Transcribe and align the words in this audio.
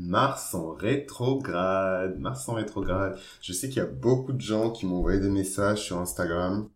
Mars 0.00 0.54
en 0.54 0.72
rétrograde, 0.72 2.18
Mars 2.18 2.48
en 2.48 2.54
rétrograde. 2.54 3.18
Je 3.42 3.52
sais 3.52 3.68
qu'il 3.68 3.78
y 3.78 3.84
a 3.84 3.86
beaucoup 3.86 4.32
de 4.32 4.40
gens 4.40 4.70
qui 4.70 4.86
m'ont 4.86 4.98
envoyé 4.98 5.20
des 5.20 5.28
messages 5.28 5.82
sur 5.82 5.98
Instagram, 5.98 6.68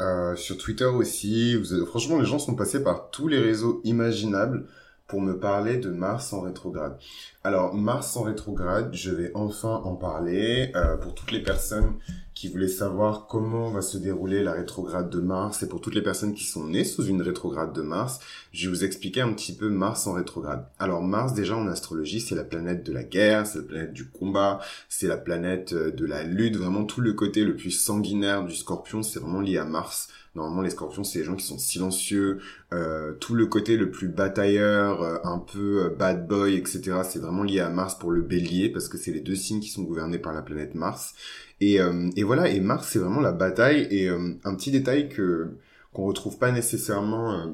euh, 0.00 0.36
sur 0.36 0.56
Twitter 0.56 0.84
aussi. 0.84 1.56
Franchement, 1.86 2.18
les 2.18 2.26
gens 2.26 2.38
sont 2.38 2.54
passés 2.54 2.82
par 2.82 3.10
tous 3.10 3.28
les 3.28 3.40
réseaux 3.40 3.80
imaginables 3.84 4.66
pour 5.08 5.20
me 5.20 5.38
parler 5.40 5.78
de 5.78 5.90
Mars 5.90 6.32
en 6.32 6.42
rétrograde. 6.42 6.96
Alors, 7.42 7.74
Mars 7.74 8.16
en 8.16 8.22
rétrograde, 8.22 8.90
je 8.94 9.10
vais 9.10 9.32
enfin 9.34 9.82
en 9.84 9.96
parler 9.96 10.70
euh, 10.76 10.96
pour 10.96 11.16
toutes 11.16 11.32
les 11.32 11.42
personnes 11.42 11.94
qui 12.34 12.48
voulaient 12.48 12.68
savoir 12.68 13.26
comment 13.26 13.70
va 13.70 13.82
se 13.82 13.98
dérouler 13.98 14.42
la 14.42 14.52
rétrograde 14.52 15.10
de 15.10 15.20
Mars 15.20 15.62
et 15.62 15.68
pour 15.68 15.80
toutes 15.80 15.94
les 15.94 16.02
personnes 16.02 16.34
qui 16.34 16.44
sont 16.44 16.64
nées 16.64 16.84
sous 16.84 17.04
une 17.04 17.22
rétrograde 17.22 17.72
de 17.72 17.82
Mars, 17.82 18.20
je 18.52 18.66
vais 18.66 18.76
vous 18.76 18.84
expliquer 18.84 19.20
un 19.20 19.32
petit 19.32 19.54
peu 19.54 19.68
Mars 19.68 20.06
en 20.06 20.14
rétrograde. 20.14 20.66
Alors, 20.78 21.02
Mars, 21.02 21.34
déjà 21.34 21.56
en 21.56 21.66
astrologie, 21.66 22.20
c'est 22.20 22.34
la 22.34 22.44
planète 22.44 22.84
de 22.84 22.92
la 22.92 23.02
guerre, 23.02 23.46
c'est 23.46 23.58
la 23.58 23.64
planète 23.64 23.92
du 23.92 24.08
combat, 24.08 24.60
c'est 24.88 25.08
la 25.08 25.16
planète 25.16 25.72
euh, 25.72 25.90
de 25.90 26.06
la 26.06 26.22
lutte, 26.22 26.56
vraiment 26.56 26.84
tout 26.84 27.00
le 27.00 27.12
côté 27.12 27.44
le 27.44 27.56
plus 27.56 27.70
sanguinaire 27.70 28.44
du 28.44 28.54
scorpion, 28.54 29.02
c'est 29.02 29.20
vraiment 29.20 29.40
lié 29.40 29.58
à 29.58 29.64
Mars. 29.64 30.08
Normalement, 30.36 30.62
les 30.62 30.70
scorpions, 30.70 31.02
c'est 31.02 31.18
les 31.18 31.24
gens 31.24 31.34
qui 31.34 31.44
sont 31.44 31.58
silencieux, 31.58 32.38
euh, 32.72 33.14
tout 33.14 33.34
le 33.34 33.46
côté 33.46 33.76
le 33.76 33.90
plus 33.90 34.06
batailleur, 34.06 35.02
euh, 35.02 35.18
un 35.24 35.38
peu 35.38 35.86
euh, 35.86 35.90
bad 35.90 36.28
boy, 36.28 36.54
etc. 36.54 37.00
C'est 37.02 37.18
vraiment 37.18 37.42
lié 37.42 37.58
à 37.58 37.68
Mars 37.68 37.98
pour 37.98 38.12
le 38.12 38.22
bélier, 38.22 38.68
parce 38.68 38.88
que 38.88 38.96
c'est 38.96 39.10
les 39.10 39.20
deux 39.20 39.34
signes 39.34 39.58
qui 39.58 39.70
sont 39.70 39.82
gouvernés 39.82 40.18
par 40.18 40.32
la 40.32 40.42
planète 40.42 40.76
Mars. 40.76 41.14
Et, 41.60 41.78
et 42.16 42.22
voilà, 42.22 42.48
et 42.48 42.60
Mars, 42.60 42.88
c'est 42.90 42.98
vraiment 42.98 43.20
la 43.20 43.32
bataille. 43.32 43.86
Et 43.90 44.08
un 44.08 44.54
petit 44.54 44.70
détail 44.70 45.08
que 45.08 45.58
qu'on 45.92 46.06
retrouve 46.06 46.38
pas 46.38 46.52
nécessairement 46.52 47.52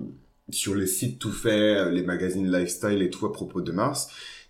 sur 0.50 0.74
les 0.74 0.86
sites 0.86 1.18
tout 1.18 1.32
fait, 1.32 1.90
les 1.90 2.02
magazines 2.02 2.50
lifestyle 2.50 3.02
et 3.02 3.10
tout 3.10 3.26
à 3.26 3.32
propos 3.32 3.62
de 3.62 3.72
Mars, 3.72 4.08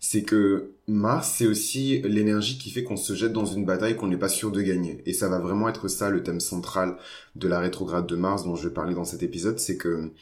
c'est 0.09 0.23
que 0.23 0.71
Mars, 0.87 1.35
c'est 1.37 1.49
aussi 1.49 2.01
l'énergie 2.03 2.59
qui 2.59 2.71
fait 2.71 2.85
qu'on 2.85 2.97
se 2.97 3.13
jette 3.13 3.33
dans 3.33 3.45
une 3.45 3.65
bataille 3.65 3.97
qu'on 3.97 4.07
n'est 4.07 4.17
pas 4.17 4.29
sûr 4.29 4.53
de 4.53 4.63
gagner. 4.63 5.03
Et 5.05 5.13
ça 5.13 5.29
va 5.29 5.41
vraiment 5.41 5.69
être 5.69 5.89
ça 5.89 6.11
le 6.11 6.23
thème 6.23 6.39
central 6.39 6.97
de 7.35 7.49
la 7.49 7.59
rétrograde 7.59 8.07
de 8.07 8.15
Mars 8.15 8.45
dont 8.45 8.55
je 8.55 8.69
vais 8.69 8.75
parler 8.75 8.95
dans 8.95 9.05
cet 9.05 9.25
épisode, 9.25 9.59
c'est 9.59 9.77
que 9.77 10.13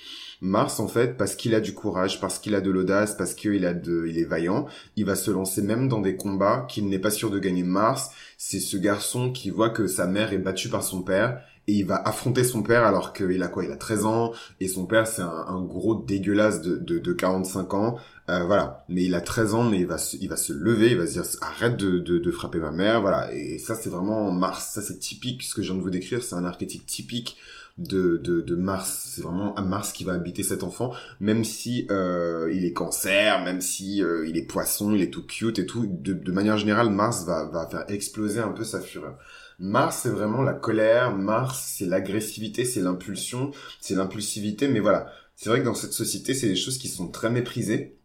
Mars, 0.41 0.81
en 0.81 0.89
fait, 0.89 1.19
parce 1.19 1.37
qu'il 1.37 1.55
a 1.55 1.61
du 1.61 1.75
courage, 1.75 2.19
parce 2.19 2.39
qu'il 2.39 2.55
a 2.55 2.63
de 2.63 2.71
l'audace, 2.71 3.15
parce 3.15 3.35
qu'il 3.35 3.67
a 3.67 3.75
de, 3.75 4.07
il 4.09 4.17
est 4.17 4.25
vaillant, 4.25 4.67
il 4.97 5.05
va 5.05 5.17
se 5.17 5.31
lancer 5.31 5.61
même 5.61 5.87
dans 5.87 6.01
des 6.01 6.17
combats 6.17 6.67
qu'il 6.67 6.89
n'est 6.89 6.99
pas 6.99 7.11
sûr 7.11 7.31
de 7.31 7.39
gagner. 7.39 7.63
Mars, 7.63 8.09
c'est 8.39 8.61
ce 8.61 8.79
garçon 8.79 9.33
qui 9.33 9.51
voit 9.51 9.69
que 9.69 9.87
sa 9.87 10.07
mère 10.07 10.33
est 10.33 10.39
battue 10.39 10.71
par 10.71 10.83
son 10.83 11.03
père 11.03 11.43
et 11.67 11.73
il 11.73 11.87
va 11.87 11.97
affronter 11.97 12.45
son 12.45 12.63
père 12.63 12.85
alors 12.85 13.13
qu'il 13.13 13.43
a 13.43 13.49
quoi? 13.49 13.65
Il 13.65 13.73
a 13.73 13.77
13 13.77 14.07
ans 14.07 14.33
et 14.61 14.69
son 14.69 14.87
père 14.87 15.07
c'est 15.07 15.23
un, 15.23 15.63
gros 15.63 15.95
dégueulasse 15.95 16.61
de, 16.61 16.77
de, 16.77 16.99
de 16.99 17.13
45 17.13 17.75
ans. 17.75 17.97
Euh, 18.31 18.45
voilà, 18.45 18.85
mais 18.89 19.05
il 19.05 19.15
a 19.15 19.21
13 19.21 19.55
ans 19.55 19.65
mais 19.65 19.81
il 19.81 19.87
va 19.87 19.99
se, 19.99 20.17
il 20.17 20.29
va 20.31 20.37
se 20.37 20.53
lever, 20.55 20.93
il 20.93 20.97
va 20.97 21.07
se 21.07 21.13
dire 21.13 21.25
arrête 21.43 21.77
de, 21.77 21.99
de, 21.99 22.19
de 22.19 22.31
frapper 22.31 22.59
ma 22.59 22.71
mère, 22.71 23.01
voilà. 23.03 23.33
Et 23.35 23.59
ça 23.59 23.75
c'est 23.75 23.91
vraiment 23.91 24.33
Mars, 24.33 24.73
ça 24.73 24.81
c'est 24.83 24.99
typique, 24.99 25.43
ce 25.43 25.55
que 25.55 25.63
je 25.63 25.69
viens 25.69 25.77
de 25.77 25.83
vous 25.83 25.91
décrire, 25.91 26.23
c'est 26.23 26.35
un 26.35 26.45
archétype 26.47 26.87
typique 26.87 27.37
de, 27.79 28.17
de, 28.19 28.41
de 28.41 28.55
Mars. 28.55 29.11
C'est 29.15 29.23
vraiment 29.23 29.55
Mars 29.61 29.93
qui 29.93 30.05
va 30.05 30.13
habiter 30.15 30.43
cet 30.43 30.63
enfant, 30.63 30.93
même 31.21 31.45
si 31.45 31.87
euh, 31.91 32.51
il 32.53 32.65
est 32.65 32.73
cancer, 32.73 33.43
même 33.45 33.61
si 33.61 34.03
euh, 34.03 34.27
il 34.27 34.37
est 34.37 34.47
poisson, 34.47 34.93
il 34.95 35.03
est 35.03 35.11
tout 35.13 35.27
cute 35.27 35.59
et 35.59 35.67
tout. 35.67 35.87
De, 35.87 36.13
de 36.13 36.33
manière 36.33 36.57
générale, 36.57 36.91
Mars 36.91 37.25
va, 37.25 37.45
va 37.47 37.67
faire 37.69 37.85
exploser 37.89 38.41
un 38.41 38.53
peu 38.53 38.65
sa 38.65 38.81
fureur. 38.81 39.19
Mars, 39.59 40.01
c'est 40.03 40.11
vraiment 40.11 40.43
la 40.43 40.55
colère. 40.55 41.15
Mars, 41.17 41.75
c'est 41.77 41.87
l'agressivité, 41.87 42.65
c'est 42.65 42.81
l'impulsion, 42.81 43.51
c'est 43.81 43.95
l'impulsivité. 43.95 44.69
Mais 44.69 44.81
voilà, 44.81 45.13
c'est 45.37 45.49
vrai 45.51 45.61
que 45.61 45.65
dans 45.65 45.75
cette 45.75 45.93
société, 45.93 46.35
c'est 46.35 46.49
des 46.49 46.57
choses 46.57 46.79
qui 46.79 46.89
sont 46.89 47.09
très 47.09 47.31
méprisées. 47.31 47.99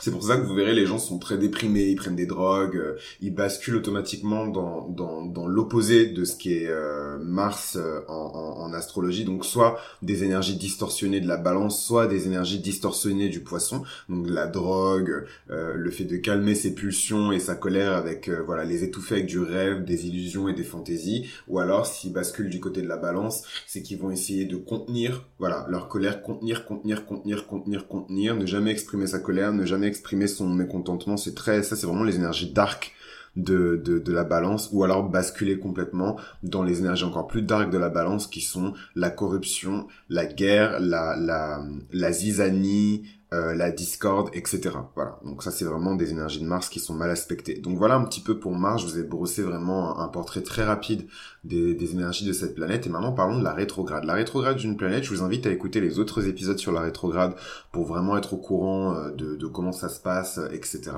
C'est 0.00 0.12
pour 0.12 0.22
ça 0.22 0.36
que 0.36 0.42
vous 0.42 0.54
verrez, 0.54 0.74
les 0.74 0.86
gens 0.86 1.00
sont 1.00 1.18
très 1.18 1.38
déprimés, 1.38 1.86
ils 1.86 1.96
prennent 1.96 2.14
des 2.14 2.26
drogues, 2.26 2.76
euh, 2.76 2.96
ils 3.20 3.34
basculent 3.34 3.74
automatiquement 3.74 4.46
dans, 4.46 4.86
dans, 4.88 5.22
dans 5.22 5.48
l'opposé 5.48 6.06
de 6.06 6.24
ce 6.24 6.36
qui 6.36 6.54
est 6.54 6.68
euh, 6.68 7.18
Mars 7.18 7.76
euh, 7.76 8.02
en, 8.06 8.14
en, 8.14 8.60
en, 8.60 8.72
astrologie. 8.72 9.24
Donc 9.24 9.44
soit 9.44 9.80
des 10.02 10.22
énergies 10.22 10.56
distorsionnées 10.56 11.20
de 11.20 11.26
la 11.26 11.36
balance, 11.36 11.84
soit 11.84 12.06
des 12.06 12.28
énergies 12.28 12.60
distorsionnées 12.60 13.28
du 13.28 13.40
poisson. 13.40 13.82
Donc 14.08 14.28
la 14.30 14.46
drogue, 14.46 15.24
le 15.48 15.90
fait 15.90 16.04
de 16.04 16.16
calmer 16.16 16.54
ses 16.54 16.74
pulsions 16.74 17.32
et 17.32 17.40
sa 17.40 17.56
colère 17.56 17.92
avec 17.92 18.28
voilà 18.28 18.64
les 18.64 18.84
étouffer 18.84 19.16
avec 19.16 19.26
du 19.26 19.40
rêve, 19.40 19.84
des 19.84 20.06
illusions 20.06 20.48
et 20.48 20.52
des 20.52 20.62
fantaisies. 20.62 21.28
Ou 21.48 21.58
alors 21.58 21.86
s'ils 21.86 22.12
basculent 22.12 22.50
du 22.50 22.60
côté 22.60 22.82
de 22.82 22.88
la 22.88 22.98
balance, 22.98 23.42
c'est 23.66 23.82
qu'ils 23.82 23.98
vont 23.98 24.10
essayer 24.10 24.44
de 24.44 24.56
contenir 24.56 25.24
voilà 25.38 25.66
leur 25.68 25.88
colère, 25.88 26.22
contenir, 26.22 26.66
contenir, 26.66 27.06
contenir, 27.06 27.46
contenir, 27.46 27.88
contenir, 27.88 28.36
ne 28.36 28.46
jamais 28.46 28.70
exprimer 28.70 29.06
sa 29.06 29.18
colère, 29.18 29.52
ne 29.52 29.64
jamais 29.64 29.87
exprimer 29.88 30.26
son 30.26 30.48
mécontentement. 30.48 31.16
C'est 31.16 31.34
très, 31.34 31.62
ça 31.62 31.76
c'est 31.76 31.86
vraiment 31.86 32.04
les 32.04 32.16
énergies 32.16 32.52
dark 32.52 32.94
de, 33.36 33.80
de, 33.84 33.98
de, 33.98 34.12
la 34.12 34.24
balance 34.24 34.70
ou 34.72 34.82
alors 34.84 35.08
basculer 35.08 35.58
complètement 35.58 36.18
dans 36.42 36.62
les 36.62 36.80
énergies 36.80 37.04
encore 37.04 37.28
plus 37.28 37.42
dark 37.42 37.70
de 37.70 37.78
la 37.78 37.88
balance 37.88 38.26
qui 38.26 38.40
sont 38.40 38.74
la 38.96 39.10
corruption, 39.10 39.86
la 40.08 40.26
guerre, 40.26 40.80
la, 40.80 41.16
la, 41.16 41.62
la 41.92 42.12
zizanie, 42.12 43.04
euh, 43.34 43.54
la 43.54 43.70
discorde, 43.70 44.30
etc. 44.32 44.70
Voilà. 44.94 45.20
Donc 45.22 45.42
ça, 45.42 45.50
c'est 45.50 45.66
vraiment 45.66 45.94
des 45.94 46.12
énergies 46.12 46.40
de 46.40 46.46
Mars 46.46 46.70
qui 46.70 46.80
sont 46.80 46.94
mal 46.94 47.10
aspectées. 47.10 47.58
Donc 47.58 47.76
voilà 47.76 47.96
un 47.96 48.04
petit 48.04 48.22
peu 48.22 48.38
pour 48.38 48.52
Mars. 48.52 48.80
Je 48.80 48.86
vous 48.86 48.98
ai 48.98 49.02
brossé 49.02 49.42
vraiment 49.42 50.00
un, 50.00 50.08
portrait 50.08 50.40
très 50.40 50.64
rapide 50.64 51.06
des, 51.44 51.92
énergies 51.92 52.24
de 52.24 52.32
cette 52.32 52.54
planète. 52.54 52.86
Et 52.86 52.88
maintenant, 52.88 53.12
parlons 53.12 53.38
de 53.38 53.44
la 53.44 53.52
rétrograde. 53.52 54.04
La 54.04 54.14
rétrograde 54.14 54.56
d'une 54.56 54.78
planète, 54.78 55.04
je 55.04 55.12
vous 55.12 55.22
invite 55.22 55.46
à 55.46 55.50
écouter 55.50 55.82
les 55.82 55.98
autres 55.98 56.26
épisodes 56.26 56.56
sur 56.56 56.72
la 56.72 56.80
rétrograde 56.80 57.34
pour 57.70 57.84
vraiment 57.84 58.16
être 58.16 58.32
au 58.32 58.38
courant 58.38 58.94
euh, 58.94 59.10
de, 59.10 59.46
comment 59.46 59.72
ça 59.72 59.90
se 59.90 60.00
passe, 60.00 60.40
etc. 60.50 60.92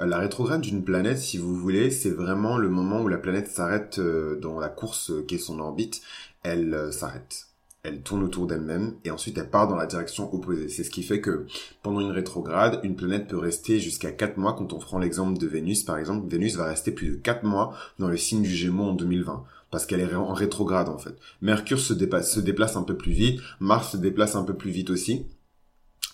Euh, 0.00 0.06
la 0.06 0.18
rétrograde 0.18 0.60
d'une 0.60 0.84
planète, 0.84 1.18
si 1.18 1.38
vous 1.38 1.56
voulez, 1.56 1.90
c'est 1.90 2.10
vraiment 2.10 2.56
le 2.56 2.68
moment 2.68 3.00
où 3.00 3.08
la 3.08 3.18
planète 3.18 3.48
s'arrête 3.48 3.98
dans 3.98 4.60
la 4.60 4.68
course 4.68 5.10
qui 5.26 5.34
est 5.34 5.38
son 5.38 5.58
orbite. 5.58 6.02
Elle 6.44 6.92
s'arrête 6.92 7.47
elle 7.82 8.02
tourne 8.02 8.22
autour 8.22 8.46
d'elle-même 8.46 8.94
et 9.04 9.10
ensuite 9.10 9.38
elle 9.38 9.50
part 9.50 9.68
dans 9.68 9.76
la 9.76 9.86
direction 9.86 10.32
opposée. 10.34 10.68
C'est 10.68 10.84
ce 10.84 10.90
qui 10.90 11.02
fait 11.02 11.20
que 11.20 11.46
pendant 11.82 12.00
une 12.00 12.10
rétrograde, 12.10 12.80
une 12.82 12.96
planète 12.96 13.28
peut 13.28 13.38
rester 13.38 13.80
jusqu'à 13.80 14.10
4 14.10 14.36
mois. 14.36 14.54
Quand 14.54 14.72
on 14.72 14.78
prend 14.78 14.98
l'exemple 14.98 15.38
de 15.38 15.46
Vénus, 15.46 15.84
par 15.84 15.98
exemple, 15.98 16.28
Vénus 16.28 16.56
va 16.56 16.66
rester 16.66 16.90
plus 16.90 17.08
de 17.08 17.14
4 17.16 17.44
mois 17.44 17.74
dans 17.98 18.08
le 18.08 18.16
signe 18.16 18.42
du 18.42 18.54
Gémeaux 18.54 18.90
en 18.90 18.94
2020 18.94 19.44
parce 19.70 19.86
qu'elle 19.86 20.00
est 20.00 20.14
en 20.14 20.32
rétrograde 20.32 20.88
en 20.88 20.98
fait. 20.98 21.14
Mercure 21.42 21.78
se, 21.78 21.94
se 21.94 22.40
déplace 22.40 22.76
un 22.76 22.82
peu 22.82 22.96
plus 22.96 23.12
vite, 23.12 23.40
Mars 23.60 23.92
se 23.92 23.96
déplace 23.96 24.34
un 24.34 24.44
peu 24.44 24.54
plus 24.54 24.70
vite 24.70 24.90
aussi. 24.90 25.26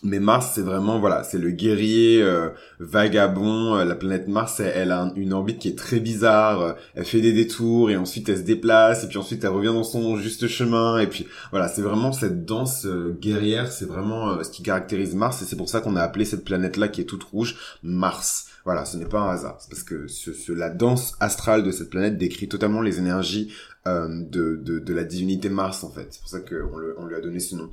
Mais 0.04 0.20
Mars, 0.20 0.53
c'est 0.54 0.60
vraiment 0.60 0.98
voilà, 1.00 1.25
c'est 1.25 1.38
le 1.38 1.50
guerrier 1.50 2.20
euh, 2.22 2.50
vagabond. 2.78 3.75
Euh, 3.76 3.87
la 3.87 3.94
planète 3.94 4.28
Mars, 4.28 4.60
elle, 4.60 4.92
a 4.92 5.10
une 5.16 5.32
orbite 5.32 5.59
qui 5.59 5.69
est 5.69 5.78
très 5.78 5.98
bizarre. 5.98 6.60
Euh, 6.60 6.72
elle 6.94 7.06
fait 7.06 7.22
des 7.22 7.32
détours 7.32 7.91
et 7.91 7.97
ensuite 7.97 8.28
elle 8.28 8.37
se 8.37 8.43
déplace 8.43 9.03
et 9.03 9.09
puis 9.09 9.16
ensuite 9.16 9.43
elle 9.44 9.50
revient 9.50 9.69
dans 9.69 9.82
son 9.82 10.19
juste 10.19 10.47
chemin. 10.47 10.98
Et 10.98 11.06
puis 11.06 11.26
voilà, 11.50 11.69
c'est 11.69 11.81
vraiment 11.81 12.12
cette 12.12 12.44
danse 12.44 12.87
guerrière. 13.19 13.72
C'est 13.72 13.87
vraiment 13.87 14.44
ce 14.44 14.50
qui 14.50 14.62
caractérise 14.62 15.14
Mars 15.14 15.41
et 15.41 15.47
c'est 15.47 15.56
pour 15.56 15.70
ça 15.70 15.81
qu'on 15.81 15.97
a 15.97 16.03
appelé 16.03 16.26
cette 16.26 16.44
planète-là 16.44 16.88
qui 16.88 17.00
est 17.00 17.04
toute 17.04 17.25
rouge 17.25 17.56
Mars. 17.82 18.48
Voilà, 18.66 18.84
ce 18.84 18.98
n'est 18.98 19.06
pas 19.06 19.20
un 19.20 19.31
hasard. 19.31 19.56
C'est 19.60 19.70
parce 19.70 19.84
que 19.84 20.06
ce, 20.06 20.53
la 20.53 20.69
danse 20.69 21.14
astrale 21.19 21.62
de 21.64 21.70
cette 21.70 21.88
planète 21.88 22.19
décrit 22.19 22.48
totalement 22.48 22.82
les 22.82 22.98
énergies 22.98 23.54
de, 23.87 24.56
de, 24.56 24.78
de, 24.78 24.94
la 24.94 25.04
divinité 25.04 25.48
Mars 25.48 25.82
en 25.82 25.91
fait. 25.91 26.09
C'est 26.10 26.20
pour 26.20 26.31
ça 26.31 26.41
qu'on 26.41 26.78
on 26.98 27.06
lui 27.06 27.14
a 27.14 27.20
donné 27.20 27.41
ce 27.41 27.56
nom. 27.56 27.70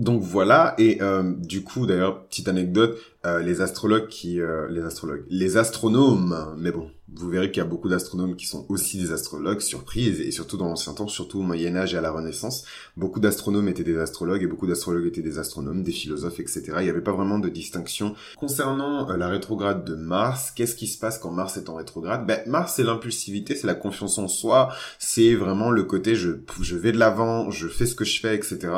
Donc 0.00 0.22
voilà, 0.22 0.74
et 0.78 1.02
euh, 1.02 1.34
du 1.36 1.62
coup 1.62 1.84
d'ailleurs, 1.84 2.26
petite 2.26 2.48
anecdote, 2.48 2.98
euh, 3.26 3.42
les 3.42 3.60
astrologues 3.60 4.08
qui... 4.08 4.40
Euh, 4.40 4.66
les 4.70 4.80
astrologues, 4.82 5.26
les 5.28 5.58
astronomes, 5.58 6.54
mais 6.56 6.72
bon, 6.72 6.90
vous 7.14 7.28
verrez 7.28 7.50
qu'il 7.50 7.58
y 7.58 7.66
a 7.66 7.68
beaucoup 7.68 7.90
d'astronomes 7.90 8.34
qui 8.34 8.46
sont 8.46 8.64
aussi 8.70 8.96
des 8.96 9.12
astrologues, 9.12 9.60
surprise, 9.60 10.22
et 10.22 10.30
surtout 10.30 10.56
dans 10.56 10.68
l'ancien 10.68 10.94
temps, 10.94 11.06
surtout 11.06 11.40
au 11.40 11.42
Moyen 11.42 11.76
Âge 11.76 11.92
et 11.92 11.98
à 11.98 12.00
la 12.00 12.12
Renaissance, 12.12 12.64
beaucoup 12.96 13.20
d'astronomes 13.20 13.68
étaient 13.68 13.84
des 13.84 13.98
astrologues 13.98 14.42
et 14.42 14.46
beaucoup 14.46 14.66
d'astrologues 14.66 15.06
étaient 15.06 15.20
des 15.20 15.38
astronomes, 15.38 15.82
des 15.82 15.92
philosophes, 15.92 16.40
etc. 16.40 16.62
Il 16.78 16.84
n'y 16.84 16.88
avait 16.88 17.02
pas 17.02 17.12
vraiment 17.12 17.38
de 17.38 17.50
distinction. 17.50 18.14
Concernant 18.36 19.10
euh, 19.10 19.18
la 19.18 19.28
rétrograde 19.28 19.84
de 19.84 19.96
Mars, 19.96 20.50
qu'est-ce 20.50 20.74
qui 20.74 20.86
se 20.86 20.98
passe 20.98 21.18
quand 21.18 21.30
Mars 21.30 21.58
est 21.58 21.68
en 21.68 21.74
rétrograde? 21.74 22.26
Ben, 22.26 22.40
Mars, 22.46 22.72
c'est 22.76 22.84
l'impulsivité, 22.84 23.54
c'est 23.54 23.66
la 23.66 23.74
confiance 23.74 24.16
en 24.16 24.28
soi, 24.28 24.70
c'est 24.98 25.34
vraiment 25.34 25.70
le 25.70 25.84
côté 25.84 26.14
je, 26.14 26.30
je 26.62 26.76
vais 26.76 26.92
de 26.92 26.98
l'avant, 26.98 27.50
je 27.50 27.68
fais 27.68 27.84
ce 27.84 27.94
que 27.94 28.06
je 28.06 28.18
fais, 28.18 28.34
etc. 28.34 28.70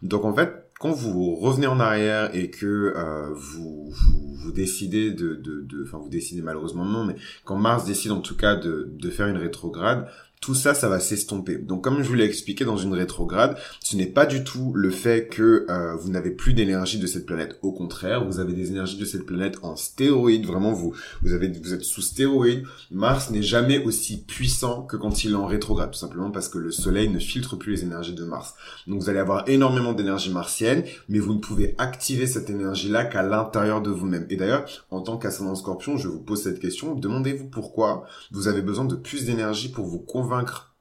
Donc 0.00 0.24
en 0.24 0.32
fait, 0.32 0.69
quand 0.80 0.92
vous 0.92 1.36
revenez 1.36 1.66
en 1.66 1.78
arrière 1.78 2.34
et 2.34 2.50
que 2.50 2.94
euh, 2.96 3.28
vous, 3.34 3.92
vous, 3.92 4.50
décidez 4.50 5.10
de, 5.10 5.34
de, 5.34 5.60
de, 5.60 5.84
enfin 5.84 5.98
vous 5.98 6.08
décidez 6.08 6.40
malheureusement 6.40 6.86
non, 6.86 7.04
mais 7.04 7.16
quand 7.44 7.56
Mars 7.56 7.84
décide 7.84 8.12
en 8.12 8.22
tout 8.22 8.34
cas 8.34 8.56
de, 8.56 8.90
de 8.90 9.10
faire 9.10 9.26
une 9.26 9.36
rétrograde, 9.36 10.08
tout 10.40 10.54
ça, 10.54 10.72
ça 10.72 10.88
va 10.88 11.00
s'estomper. 11.00 11.58
Donc 11.58 11.84
comme 11.84 12.02
je 12.02 12.08
vous 12.08 12.14
l'ai 12.14 12.24
expliqué 12.24 12.64
dans 12.64 12.78
une 12.78 12.94
rétrograde, 12.94 13.58
ce 13.80 13.94
n'est 13.94 14.06
pas 14.06 14.24
du 14.24 14.42
tout 14.42 14.72
le 14.74 14.90
fait 14.90 15.28
que 15.28 15.66
euh, 15.68 15.94
vous 15.96 16.08
n'avez 16.08 16.30
plus 16.30 16.54
d'énergie 16.54 16.98
de 16.98 17.06
cette 17.06 17.26
planète. 17.26 17.58
Au 17.60 17.72
contraire, 17.72 18.24
vous 18.24 18.40
avez 18.40 18.54
des 18.54 18.70
énergies 18.70 18.96
de 18.96 19.04
cette 19.04 19.26
planète 19.26 19.58
en 19.62 19.76
stéroïdes. 19.76 20.46
Vraiment, 20.46 20.72
vous, 20.72 20.94
vous 21.22 21.34
avez, 21.34 21.48
vous 21.48 21.74
êtes 21.74 21.82
sous 21.82 22.00
stéroïdes. 22.00 22.64
Mars 22.90 23.28
n'est 23.28 23.42
jamais 23.42 23.84
aussi 23.84 24.22
puissant 24.22 24.80
que 24.82 24.96
quand 24.96 25.24
il 25.24 25.32
est 25.32 25.34
en 25.34 25.44
rétrograde, 25.44 25.90
tout 25.90 25.98
simplement 25.98 26.30
parce 26.30 26.48
que 26.48 26.56
le 26.56 26.70
Soleil 26.70 27.10
ne 27.10 27.18
filtre 27.18 27.56
plus 27.56 27.72
les 27.72 27.82
énergies 27.82 28.14
de 28.14 28.24
Mars. 28.24 28.54
Donc 28.86 29.02
vous 29.02 29.10
allez 29.10 29.18
avoir 29.18 29.46
énormément 29.46 29.92
d'énergie 29.92 30.32
martienne, 30.32 30.84
mais 31.10 31.18
vous 31.18 31.34
ne 31.34 31.40
pouvez 31.40 31.74
activer 31.76 32.26
cette 32.26 32.48
énergie-là 32.48 33.04
qu'à 33.04 33.22
l'intérieur 33.22 33.82
de 33.82 33.90
vous-même. 33.90 34.26
Et 34.30 34.36
d'ailleurs, 34.36 34.64
en 34.90 35.02
tant 35.02 35.18
qu'ascendant 35.18 35.54
Scorpion, 35.54 35.98
je 35.98 36.08
vous 36.08 36.20
pose 36.20 36.42
cette 36.42 36.60
question. 36.60 36.94
Demandez-vous 36.94 37.48
pourquoi 37.48 38.06
vous 38.32 38.48
avez 38.48 38.62
besoin 38.62 38.86
de 38.86 38.96
plus 38.96 39.26
d'énergie 39.26 39.68
pour 39.68 39.84
vous 39.84 39.98
convaincre 39.98 40.29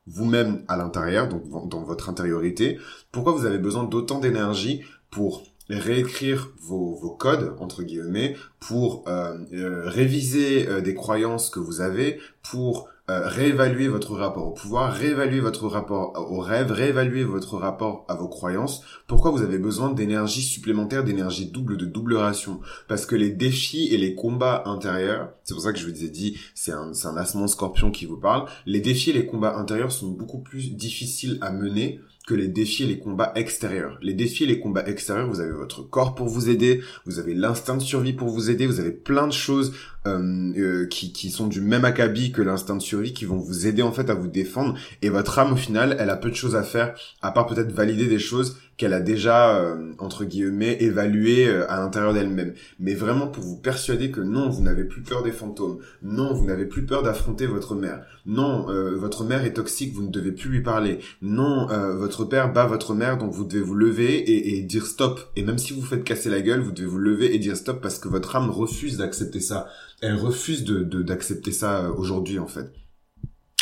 vous-même 0.08 0.64
à 0.68 0.78
l'intérieur, 0.78 1.28
donc 1.28 1.70
dans 1.70 1.84
votre 1.84 2.10
intériorité, 2.10 2.80
pourquoi 3.12 3.34
vous 3.34 3.46
avez 3.46 3.60
besoin 3.60 3.84
d'autant 3.84 4.20
d'énergie 4.20 4.82
pour 5.12 5.44
réécrire 5.70 6.52
vos, 6.62 6.96
vos, 6.96 7.12
codes, 7.12 7.56
entre 7.60 7.84
guillemets, 7.84 8.36
pour 8.60 9.04
euh, 9.08 9.38
euh, 9.54 9.84
réviser 9.86 10.68
euh, 10.68 10.82
des 10.82 10.96
croyances 10.96 11.50
que 11.50 11.60
vous 11.60 11.82
avez, 11.82 12.20
pour 12.42 12.90
euh, 13.10 13.28
réévaluer 13.28 13.88
votre 13.88 14.14
rapport 14.14 14.46
au 14.46 14.52
pouvoir, 14.52 14.94
réévaluer 14.94 15.40
votre 15.40 15.68
rapport 15.68 16.14
au 16.32 16.40
rêve, 16.40 16.72
réévaluer 16.72 17.24
votre 17.24 17.58
rapport 17.58 18.06
à 18.08 18.14
vos 18.14 18.28
croyances. 18.28 18.84
Pourquoi 19.08 19.32
vous 19.32 19.42
avez 19.42 19.58
besoin 19.58 19.92
d'énergie 19.92 20.44
supplémentaire, 20.44 21.04
d'énergie 21.04 21.48
double, 21.48 21.76
de 21.76 21.86
double 21.86 22.18
ration? 22.18 22.60
Parce 22.88 23.08
que 23.08 23.16
les 23.16 23.32
défis 23.32 23.88
et 23.92 23.98
les 23.98 24.14
combats 24.14 24.62
intérieurs, 24.68 25.32
c'est 25.44 25.56
pour 25.56 25.64
ça 25.64 25.74
que 25.74 25.80
je 25.80 25.88
vous 25.88 26.04
ai 26.04 26.10
dit, 26.10 26.38
c'est 26.54 26.72
un, 26.72 26.94
c'est 26.94 27.08
un 27.08 27.18
ascendant 27.18 27.48
scorpion 27.48 27.90
qui 27.90 28.06
vous 28.06 28.18
parle, 28.18 28.46
les 28.68 28.80
défis 28.80 29.10
et 29.10 29.14
les 29.14 29.26
combats 29.26 29.58
intérieurs 29.58 29.92
sont 29.92 30.10
beaucoup 30.10 30.40
plus 30.40 30.76
difficiles 30.76 31.40
à 31.42 31.52
mener 31.52 32.00
que 32.30 32.36
les 32.36 32.48
défis 32.48 32.84
et 32.84 32.88
les 32.88 33.00
combats 33.00 33.32
extérieurs. 33.34 33.98
Les 34.04 34.14
défis 34.14 34.44
et 34.44 34.48
les 34.48 34.60
combats 34.60 34.86
extérieurs, 34.86 35.28
vous 35.28 35.40
avez 35.40 35.52
votre 35.52 35.82
corps 35.82 36.14
pour 36.14 36.28
vous 36.28 36.48
aider, 36.48 36.84
vous 37.06 37.18
avez 37.18 37.34
l'instinct 37.34 37.78
de 37.78 37.82
survie 37.82 38.14
pour 38.14 38.30
vous 38.30 38.52
aider, 38.52 38.68
vous 38.68 38.80
avez 38.80 38.92
plein 38.92 39.26
de 39.26 39.34
choses 39.34 39.74
euh, 40.08 40.54
euh, 40.58 40.88
qui, 40.88 41.12
qui 41.12 41.30
sont 41.30 41.48
du 41.48 41.60
même 41.60 41.84
acabit 41.84 42.32
que 42.32 42.42
l'instinct 42.42 42.78
de 42.78 42.82
survie 42.82 43.12
qui 43.12 43.26
vont 43.26 43.36
vous 43.36 43.68
aider 43.68 43.82
en 43.82 43.92
fait 43.92 44.10
à 44.10 44.14
vous 44.14 44.30
défendre. 44.30 44.76
Et 45.02 45.10
votre 45.10 45.38
âme 45.40 45.52
au 45.52 45.58
final 45.58 45.98
elle 46.00 46.10
a 46.10 46.16
peu 46.16 46.30
de 46.30 46.36
choses 46.36 46.56
à 46.56 46.64
faire 46.64 46.96
à 47.22 47.32
part 47.32 47.48
peut-être 47.48 47.74
valider 47.74 48.08
des 48.08 48.18
choses 48.18 48.56
qu'elle 48.78 48.94
a 48.94 49.02
déjà 49.02 49.58
euh, 49.58 49.92
entre 49.98 50.24
guillemets 50.24 50.78
évaluées 50.80 51.50
à 51.68 51.82
l'intérieur 51.82 52.14
d'elle-même. 52.14 52.54
Mais 52.80 52.96
vraiment 52.96 53.28
pour 53.28 53.44
vous 53.44 53.58
persuader 53.58 54.10
que 54.10 54.22
non 54.22 54.48
vous 54.48 54.64
n'avez 54.64 54.86
plus 54.86 55.02
peur 55.02 55.22
des 55.22 55.34
fantômes 55.34 55.80
non 56.02 56.34
vous 56.34 56.46
n'avez 56.46 56.66
plus 56.66 56.86
peur 56.86 57.04
d'affronter 57.04 57.46
votre 57.46 57.76
mère 57.76 58.06
non 58.26 58.68
votre 58.96 59.26
mère 59.26 59.44
est 59.44 59.54
toxique 59.54 59.94
vous 59.94 60.04
ne 60.04 60.12
devez 60.12 60.32
plus 60.32 60.50
lui 60.50 60.62
parler 60.62 61.00
non 61.22 61.68
votre 61.98 62.24
père 62.24 62.54
bat 62.54 62.66
votre 62.66 62.94
mère 62.94 63.18
donc 63.18 63.34
vous 63.34 63.44
devez 63.44 63.62
vous 63.62 63.76
lever 63.76 64.16
et, 64.16 64.58
et 64.58 64.62
dire 64.62 64.86
stop. 64.86 65.20
Et 65.36 65.44
même 65.44 65.58
si 65.58 65.74
vous 65.74 65.82
faites 65.82 66.06
casser 66.06 66.30
la 66.30 66.40
gueule 66.40 66.62
vous 66.62 66.72
devez 66.72 66.88
vous 66.88 67.00
lever 67.00 67.36
et 67.36 67.40
dire 67.40 67.58
stop 67.58 67.82
parce 67.82 68.00
que 68.00 68.08
votre 68.08 68.38
âme 68.38 68.50
refuse 68.50 68.96
d'accepter 68.96 69.42
ça 69.42 69.68
elle 70.02 70.16
refuse 70.16 70.64
de 70.64 71.02
d'accepter 71.02 71.52
ça 71.52 71.86
euh, 71.86 71.94
aujourd'hui 71.94 72.40
en 72.40 72.48
fait. 72.48 72.72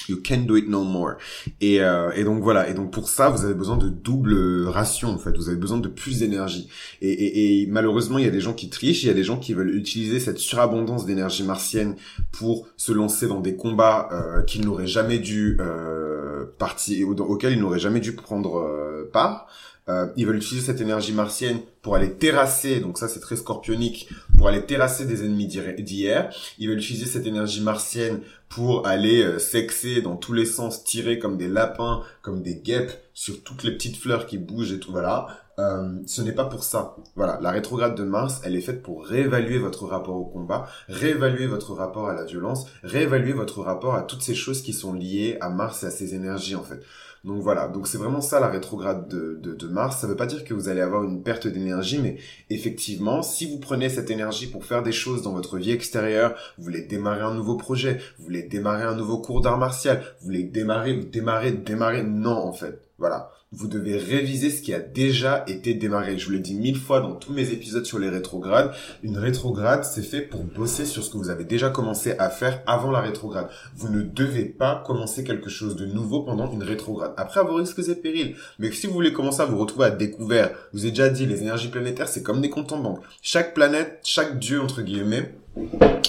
You 0.09 0.17
can 0.23 0.45
do 0.47 0.55
it 0.55 0.67
no 0.69 0.83
more. 0.83 1.15
Et, 1.59 1.81
euh, 1.81 2.11
et 2.15 2.23
donc 2.23 2.41
voilà. 2.41 2.69
Et 2.69 2.73
donc 2.73 2.91
pour 2.91 3.09
ça, 3.09 3.29
vous 3.29 3.43
avez 3.45 3.53
besoin 3.53 3.77
de 3.77 3.89
double 3.89 4.67
ration 4.67 5.09
en 5.09 5.17
fait. 5.17 5.35
Vous 5.35 5.49
avez 5.49 5.57
besoin 5.57 5.79
de 5.79 5.87
plus 5.87 6.19
d'énergie. 6.19 6.69
Et, 7.01 7.09
et, 7.09 7.61
et, 7.61 7.67
malheureusement, 7.67 8.17
il 8.17 8.25
y 8.25 8.27
a 8.27 8.31
des 8.31 8.41
gens 8.41 8.53
qui 8.53 8.69
trichent. 8.69 9.03
Il 9.03 9.07
y 9.07 9.11
a 9.11 9.13
des 9.13 9.23
gens 9.23 9.37
qui 9.37 9.53
veulent 9.53 9.75
utiliser 9.75 10.19
cette 10.19 10.37
surabondance 10.37 11.05
d'énergie 11.05 11.43
martienne 11.43 11.95
pour 12.31 12.67
se 12.77 12.91
lancer 12.91 13.27
dans 13.27 13.41
des 13.41 13.55
combats 13.55 14.09
euh, 14.11 14.43
qu'ils 14.43 14.63
n'auraient 14.65 14.87
jamais 14.87 15.19
dû 15.19 15.57
euh, 15.59 16.45
partir, 16.57 17.09
auxquels 17.09 17.53
ils 17.53 17.59
n'auraient 17.59 17.79
jamais 17.79 17.99
dû 17.99 18.13
prendre 18.13 18.59
euh, 18.59 19.09
part. 19.11 19.47
Euh, 19.89 20.07
ils 20.17 20.25
veulent 20.25 20.37
utiliser 20.37 20.65
cette 20.65 20.81
énergie 20.81 21.13
martienne 21.13 21.59
pour 21.81 21.95
aller 21.95 22.13
terrasser, 22.13 22.79
donc 22.79 22.97
ça 22.97 23.07
c'est 23.07 23.21
très 23.21 23.37
scorpionique, 23.37 24.09
pour 24.37 24.47
aller 24.47 24.65
terrasser 24.65 25.05
des 25.05 25.23
ennemis 25.23 25.47
d'hier. 25.47 26.29
Ils 26.59 26.67
veulent 26.67 26.79
utiliser 26.79 27.05
cette 27.05 27.25
énergie 27.25 27.61
martienne 27.61 28.19
pour 28.49 28.87
aller 28.87 29.23
euh, 29.23 29.39
sexer 29.39 30.01
dans 30.01 30.15
tous 30.15 30.33
les 30.33 30.45
sens, 30.45 30.83
tirer 30.83 31.19
comme 31.19 31.37
des 31.37 31.47
lapins, 31.47 32.03
comme 32.21 32.41
des 32.41 32.55
guêpes 32.55 32.91
sur 33.13 33.41
toutes 33.43 33.63
les 33.63 33.71
petites 33.71 33.97
fleurs 33.97 34.25
qui 34.25 34.37
bougent 34.37 34.73
et 34.73 34.79
tout, 34.79 34.91
voilà. 34.91 35.27
Euh, 35.59 35.89
ce 36.05 36.21
n'est 36.21 36.33
pas 36.33 36.45
pour 36.45 36.63
ça. 36.63 36.95
Voilà, 37.15 37.39
la 37.41 37.49
rétrograde 37.49 37.95
de 37.95 38.03
Mars, 38.03 38.41
elle 38.43 38.55
est 38.55 38.61
faite 38.61 38.83
pour 38.83 39.03
réévaluer 39.05 39.57
votre 39.57 39.87
rapport 39.87 40.15
au 40.15 40.25
combat, 40.25 40.67
réévaluer 40.87 41.47
votre 41.47 41.73
rapport 41.73 42.09
à 42.09 42.13
la 42.13 42.25
violence, 42.25 42.67
réévaluer 42.83 43.33
votre 43.33 43.61
rapport 43.61 43.95
à 43.95 44.03
toutes 44.03 44.21
ces 44.21 44.35
choses 44.35 44.61
qui 44.61 44.71
sont 44.73 44.93
liées 44.93 45.37
à 45.41 45.49
Mars 45.49 45.81
et 45.81 45.87
à 45.87 45.91
ses 45.91 46.13
énergies 46.13 46.55
en 46.55 46.63
fait. 46.63 46.83
Donc 47.23 47.41
voilà, 47.41 47.67
donc 47.67 47.87
c'est 47.87 47.97
vraiment 47.97 48.21
ça 48.21 48.39
la 48.39 48.47
rétrograde 48.47 49.07
de, 49.07 49.39
de, 49.41 49.53
de 49.53 49.67
Mars. 49.67 49.99
Ça 49.99 50.07
veut 50.07 50.15
pas 50.15 50.25
dire 50.25 50.43
que 50.43 50.53
vous 50.53 50.69
allez 50.69 50.81
avoir 50.81 51.03
une 51.03 51.23
perte 51.23 51.47
d'énergie, 51.47 51.99
mais 52.01 52.17
effectivement, 52.49 53.21
si 53.21 53.49
vous 53.49 53.59
prenez 53.59 53.89
cette 53.89 54.09
énergie 54.09 54.47
pour 54.47 54.65
faire 54.65 54.83
des 54.83 54.91
choses 54.91 55.21
dans 55.21 55.33
votre 55.33 55.57
vie 55.57 55.71
extérieure, 55.71 56.35
vous 56.57 56.63
voulez 56.63 56.81
démarrer 56.81 57.21
un 57.21 57.33
nouveau 57.33 57.55
projet, 57.55 57.99
vous 58.17 58.25
voulez 58.25 58.43
démarrer 58.43 58.83
un 58.83 58.95
nouveau 58.95 59.19
cours 59.19 59.41
d'art 59.41 59.57
martial, 59.57 60.03
vous 60.19 60.25
voulez 60.25 60.43
démarrer, 60.43 60.95
démarrer, 60.95 61.51
démarrer, 61.51 62.03
non 62.03 62.37
en 62.37 62.53
fait. 62.53 62.81
Voilà 62.97 63.31
vous 63.53 63.67
devez 63.67 63.97
réviser 63.97 64.49
ce 64.49 64.61
qui 64.61 64.73
a 64.73 64.79
déjà 64.79 65.45
été 65.47 65.73
démarré. 65.73 66.17
Je 66.17 66.25
vous 66.25 66.31
l'ai 66.31 66.39
dit 66.39 66.55
mille 66.55 66.75
fois 66.75 66.99
dans 66.99 67.15
tous 67.15 67.31
mes 67.31 67.51
épisodes 67.51 67.85
sur 67.85 67.97
les 67.97 68.09
rétrogrades. 68.09 68.73
Une 69.03 69.17
rétrograde, 69.17 69.85
c'est 69.85 70.01
fait 70.01 70.21
pour 70.21 70.43
bosser 70.43 70.85
sur 70.85 71.03
ce 71.03 71.09
que 71.09 71.17
vous 71.17 71.29
avez 71.29 71.45
déjà 71.45 71.69
commencé 71.69 72.11
à 72.19 72.29
faire 72.29 72.61
avant 72.67 72.91
la 72.91 72.99
rétrograde. 72.99 73.49
Vous 73.75 73.87
ne 73.87 74.01
devez 74.01 74.45
pas 74.45 74.83
commencer 74.85 75.23
quelque 75.23 75.49
chose 75.49 75.77
de 75.77 75.85
nouveau 75.85 76.23
pendant 76.23 76.51
une 76.51 76.63
rétrograde. 76.63 77.13
Après, 77.15 77.39
à 77.39 77.43
vos 77.43 77.55
risques 77.55 77.79
et 77.87 77.95
périls. 77.95 78.35
Mais 78.59 78.71
si 78.71 78.85
vous 78.85 78.93
voulez 78.93 79.13
commencer 79.13 79.41
à 79.41 79.45
vous 79.45 79.57
retrouver 79.57 79.85
à 79.85 79.91
découvert, 79.91 80.51
je 80.73 80.79
vous 80.79 80.85
ai 80.85 80.89
déjà 80.89 81.07
dit, 81.07 81.25
les 81.25 81.41
énergies 81.41 81.69
planétaires, 81.69 82.09
c'est 82.09 82.23
comme 82.23 82.41
des 82.41 82.49
comptes 82.49 82.73
en 82.73 82.79
banque. 82.79 83.01
Chaque 83.21 83.53
planète, 83.53 84.01
chaque 84.03 84.39
dieu, 84.39 84.61
entre 84.61 84.81
guillemets, 84.81 85.33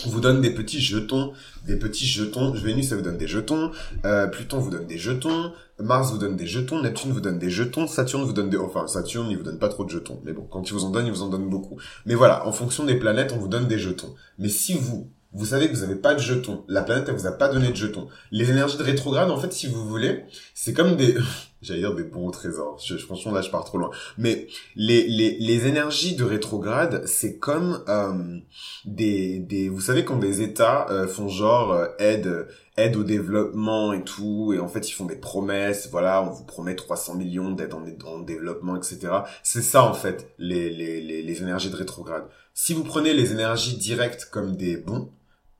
vous 0.06 0.20
donne 0.20 0.40
des 0.40 0.50
petits 0.50 0.80
jetons, 0.80 1.32
des 1.66 1.76
petits 1.76 2.06
jetons. 2.06 2.52
Vénus, 2.52 2.88
ça 2.88 2.96
vous 2.96 3.02
donne 3.02 3.18
des 3.18 3.26
jetons. 3.26 3.70
Euh, 4.04 4.26
Pluton 4.26 4.58
vous 4.58 4.70
donne 4.70 4.86
des 4.86 4.98
jetons. 4.98 5.52
Mars 5.78 6.10
vous 6.10 6.18
donne 6.18 6.36
des 6.36 6.46
jetons. 6.46 6.82
Neptune 6.82 7.12
vous 7.12 7.20
donne 7.20 7.38
des 7.38 7.50
jetons. 7.50 7.86
Saturne 7.86 8.24
vous 8.24 8.32
donne 8.32 8.50
des... 8.50 8.56
Enfin, 8.56 8.86
Saturne, 8.86 9.28
il 9.30 9.36
vous 9.36 9.44
donne 9.44 9.58
pas 9.58 9.68
trop 9.68 9.84
de 9.84 9.90
jetons. 9.90 10.20
Mais 10.24 10.32
bon, 10.32 10.46
quand 10.50 10.68
il 10.68 10.72
vous 10.72 10.84
en 10.84 10.90
donne, 10.90 11.06
il 11.06 11.12
vous 11.12 11.22
en 11.22 11.28
donne 11.28 11.48
beaucoup. 11.48 11.78
Mais 12.06 12.14
voilà, 12.14 12.46
en 12.46 12.52
fonction 12.52 12.84
des 12.84 12.96
planètes, 12.96 13.32
on 13.34 13.38
vous 13.38 13.48
donne 13.48 13.68
des 13.68 13.78
jetons. 13.78 14.14
Mais 14.38 14.48
si 14.48 14.74
vous, 14.74 15.10
vous 15.32 15.46
savez 15.46 15.68
que 15.68 15.74
vous 15.74 15.82
n'avez 15.82 15.96
pas 15.96 16.14
de 16.14 16.20
jetons, 16.20 16.64
la 16.68 16.82
planète, 16.82 17.04
elle 17.08 17.14
vous 17.14 17.26
a 17.26 17.32
pas 17.32 17.48
donné 17.48 17.68
de 17.70 17.76
jetons. 17.76 18.08
Les 18.30 18.50
énergies 18.50 18.78
de 18.78 18.82
rétrograde, 18.82 19.30
en 19.30 19.38
fait, 19.38 19.52
si 19.52 19.66
vous 19.66 19.86
voulez, 19.88 20.24
c'est 20.54 20.72
comme 20.72 20.96
des... 20.96 21.16
j'allais 21.62 21.80
dire 21.80 21.94
des 21.94 22.04
bons 22.04 22.30
trésors. 22.30 22.78
Je, 22.84 22.96
franchement, 22.96 23.32
là, 23.32 23.42
je 23.42 23.50
pars 23.50 23.64
trop 23.64 23.78
loin. 23.78 23.90
Mais 24.16 24.46
les, 24.76 25.06
les, 25.06 25.36
les 25.38 25.66
énergies 25.66 26.16
de 26.16 26.24
rétrograde, 26.24 27.06
c'est 27.06 27.38
comme 27.38 27.82
euh, 27.88 28.38
des, 28.84 29.38
des... 29.38 29.68
Vous 29.68 29.80
savez, 29.80 30.04
quand 30.04 30.16
des 30.16 30.42
États 30.42 30.88
euh, 30.90 31.06
font 31.06 31.28
genre 31.28 31.72
euh, 31.72 31.86
aide, 31.98 32.46
aide 32.76 32.96
au 32.96 33.04
développement 33.04 33.92
et 33.92 34.04
tout, 34.04 34.52
et 34.54 34.60
en 34.60 34.68
fait, 34.68 34.88
ils 34.88 34.92
font 34.92 35.06
des 35.06 35.16
promesses, 35.16 35.88
voilà, 35.90 36.22
on 36.22 36.30
vous 36.30 36.44
promet 36.44 36.76
300 36.76 37.16
millions 37.16 37.50
d'aide 37.50 37.74
en, 37.74 37.84
en, 38.06 38.18
développement, 38.20 38.76
etc. 38.76 39.08
C'est 39.42 39.62
ça, 39.62 39.82
en 39.82 39.94
fait, 39.94 40.32
les, 40.38 40.70
les, 40.70 41.00
les, 41.00 41.22
les 41.22 41.42
énergies 41.42 41.70
de 41.70 41.76
rétrograde. 41.76 42.24
Si 42.54 42.74
vous 42.74 42.84
prenez 42.84 43.14
les 43.14 43.32
énergies 43.32 43.76
directes 43.76 44.28
comme 44.30 44.56
des 44.56 44.76
bons, 44.76 45.10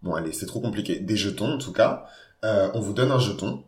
bon, 0.02 0.14
allez, 0.14 0.32
c'est 0.32 0.46
trop 0.46 0.60
compliqué, 0.60 1.00
des 1.00 1.16
jetons, 1.16 1.54
en 1.54 1.58
tout 1.58 1.72
cas, 1.72 2.06
euh, 2.44 2.70
on 2.74 2.80
vous 2.80 2.92
donne 2.92 3.10
un 3.10 3.18
jeton, 3.18 3.64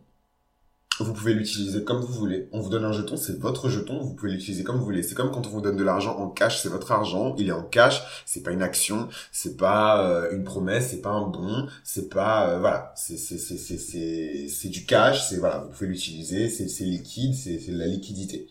vous 1.03 1.13
pouvez 1.13 1.33
l'utiliser 1.33 1.83
comme 1.83 1.99
vous 2.01 2.13
voulez. 2.13 2.47
On 2.51 2.59
vous 2.59 2.69
donne 2.69 2.85
un 2.85 2.91
jeton, 2.91 3.17
c'est 3.17 3.37
votre 3.39 3.69
jeton, 3.69 3.99
vous 3.99 4.13
pouvez 4.13 4.31
l'utiliser 4.31 4.63
comme 4.63 4.77
vous 4.77 4.85
voulez. 4.85 5.03
C'est 5.03 5.15
comme 5.15 5.31
quand 5.31 5.45
on 5.47 5.49
vous 5.49 5.61
donne 5.61 5.77
de 5.77 5.83
l'argent 5.83 6.17
en 6.17 6.29
cash, 6.29 6.61
c'est 6.61 6.69
votre 6.69 6.91
argent, 6.91 7.35
il 7.37 7.49
est 7.49 7.53
en 7.53 7.63
cash, 7.63 8.01
c'est 8.25 8.43
pas 8.43 8.51
une 8.51 8.61
action, 8.61 9.07
c'est 9.31 9.57
pas 9.57 10.05
euh, 10.07 10.31
une 10.31 10.43
promesse, 10.43 10.89
c'est 10.91 11.01
pas 11.01 11.09
un 11.09 11.27
bon, 11.27 11.67
c'est 11.83 12.09
pas 12.09 12.49
euh, 12.49 12.59
voilà, 12.59 12.93
c'est 12.95 14.69
du 14.69 14.85
cash, 14.85 15.27
c'est 15.27 15.37
voilà, 15.37 15.59
vous 15.59 15.69
pouvez 15.69 15.87
l'utiliser, 15.87 16.49
c'est 16.49 16.67
c'est 16.67 16.85
liquide, 16.85 17.35
c'est 17.35 17.59
c'est 17.59 17.71
la 17.71 17.87
liquidité. 17.87 18.47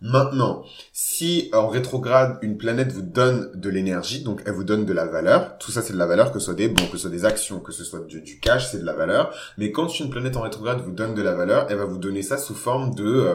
Maintenant, 0.00 0.62
si 0.92 1.50
en 1.52 1.66
rétrograde, 1.66 2.38
une 2.42 2.56
planète 2.56 2.92
vous 2.92 3.02
donne 3.02 3.50
de 3.54 3.68
l'énergie, 3.68 4.22
donc 4.22 4.42
elle 4.46 4.52
vous 4.52 4.62
donne 4.62 4.84
de 4.84 4.92
la 4.92 5.06
valeur, 5.06 5.58
tout 5.58 5.72
ça 5.72 5.82
c'est 5.82 5.92
de 5.92 5.98
la 5.98 6.06
valeur, 6.06 6.30
que 6.30 6.38
ce 6.38 6.44
soit 6.44 6.54
des 6.54 6.68
bons, 6.68 6.86
que 6.86 6.92
ce 6.92 6.98
soit 6.98 7.10
des 7.10 7.24
actions, 7.24 7.58
que 7.58 7.72
ce 7.72 7.82
soit 7.82 8.06
du, 8.06 8.20
du 8.22 8.38
cash, 8.38 8.70
c'est 8.70 8.78
de 8.78 8.86
la 8.86 8.92
valeur. 8.92 9.34
Mais 9.56 9.72
quand 9.72 9.98
une 9.98 10.08
planète 10.08 10.36
en 10.36 10.42
rétrograde 10.42 10.82
vous 10.82 10.92
donne 10.92 11.14
de 11.14 11.22
la 11.22 11.34
valeur, 11.34 11.66
elle 11.68 11.78
va 11.78 11.84
vous 11.84 11.98
donner 11.98 12.22
ça 12.22 12.38
sous 12.38 12.54
forme 12.54 12.94
de 12.94 13.04
euh, 13.04 13.34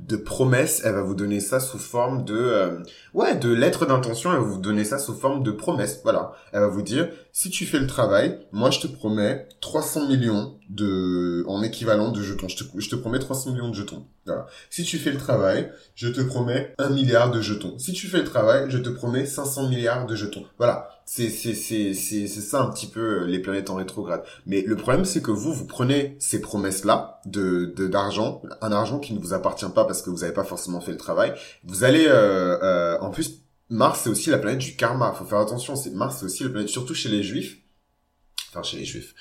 de 0.00 0.16
promesses, 0.16 0.82
elle 0.84 0.94
va 0.94 1.02
vous 1.02 1.14
donner 1.14 1.40
ça 1.40 1.60
sous 1.60 1.78
forme 1.78 2.24
de 2.24 2.36
euh, 2.36 2.78
ouais, 3.14 3.36
de 3.36 3.52
lettres 3.52 3.86
d'intention, 3.86 4.32
elle 4.32 4.38
va 4.38 4.44
vous 4.44 4.60
donner 4.60 4.84
ça 4.84 4.98
sous 4.98 5.14
forme 5.14 5.44
de 5.44 5.52
promesses. 5.52 6.00
Voilà, 6.02 6.32
elle 6.52 6.60
va 6.60 6.68
vous 6.68 6.82
dire 6.82 7.08
si 7.32 7.50
tu 7.50 7.66
fais 7.66 7.78
le 7.78 7.86
travail, 7.86 8.38
moi 8.50 8.70
je 8.70 8.80
te 8.80 8.86
promets 8.88 9.46
300 9.60 10.08
millions 10.08 10.58
de 10.70 11.44
en 11.48 11.62
équivalent 11.62 12.12
de 12.12 12.22
jetons. 12.22 12.48
Je 12.48 12.56
te, 12.56 12.80
je 12.80 12.88
te 12.88 12.96
promets 12.96 13.18
300 13.18 13.52
millions 13.52 13.68
de 13.68 13.74
jetons. 13.74 14.06
Voilà. 14.24 14.46
Si 14.70 14.84
tu 14.84 14.98
fais 14.98 15.10
le 15.10 15.18
travail, 15.18 15.70
je 15.96 16.08
te 16.08 16.20
promets 16.20 16.74
un 16.78 16.90
milliard 16.90 17.32
de 17.32 17.40
jetons. 17.40 17.76
Si 17.78 17.92
tu 17.92 18.06
fais 18.06 18.18
le 18.18 18.24
travail, 18.24 18.66
je 18.68 18.78
te 18.78 18.88
promets 18.88 19.26
500 19.26 19.68
milliards 19.68 20.06
de 20.06 20.14
jetons. 20.14 20.44
Voilà. 20.58 20.88
C'est, 21.04 21.28
c'est, 21.28 21.54
c'est, 21.54 21.92
c'est, 21.94 22.28
ça 22.28 22.62
un 22.62 22.70
petit 22.70 22.86
peu 22.86 23.22
euh, 23.22 23.26
les 23.26 23.40
planètes 23.40 23.68
en 23.68 23.74
rétrograde. 23.74 24.22
Mais 24.46 24.62
le 24.62 24.76
problème, 24.76 25.04
c'est 25.04 25.20
que 25.20 25.32
vous, 25.32 25.52
vous 25.52 25.66
prenez 25.66 26.16
ces 26.20 26.40
promesses-là 26.40 27.20
de, 27.26 27.72
de, 27.76 27.88
d'argent, 27.88 28.42
un 28.60 28.70
argent 28.70 29.00
qui 29.00 29.12
ne 29.12 29.18
vous 29.18 29.34
appartient 29.34 29.68
pas 29.74 29.84
parce 29.84 30.02
que 30.02 30.10
vous 30.10 30.18
n'avez 30.18 30.32
pas 30.32 30.44
forcément 30.44 30.80
fait 30.80 30.92
le 30.92 30.98
travail. 30.98 31.34
Vous 31.64 31.82
allez, 31.82 32.06
euh, 32.06 32.58
euh, 32.62 32.96
en 33.00 33.10
plus, 33.10 33.40
Mars, 33.70 34.02
c'est 34.04 34.10
aussi 34.10 34.30
la 34.30 34.38
planète 34.38 34.60
du 34.60 34.76
karma. 34.76 35.12
Faut 35.12 35.24
faire 35.24 35.38
attention. 35.38 35.74
C'est 35.74 35.90
Mars, 35.90 36.18
c'est 36.20 36.26
aussi 36.26 36.44
la 36.44 36.50
planète, 36.50 36.68
surtout 36.68 36.94
chez 36.94 37.08
les 37.08 37.24
juifs. 37.24 37.58
Enfin, 38.50 38.62
chez 38.62 38.78
les 38.78 38.84
juifs. 38.84 39.14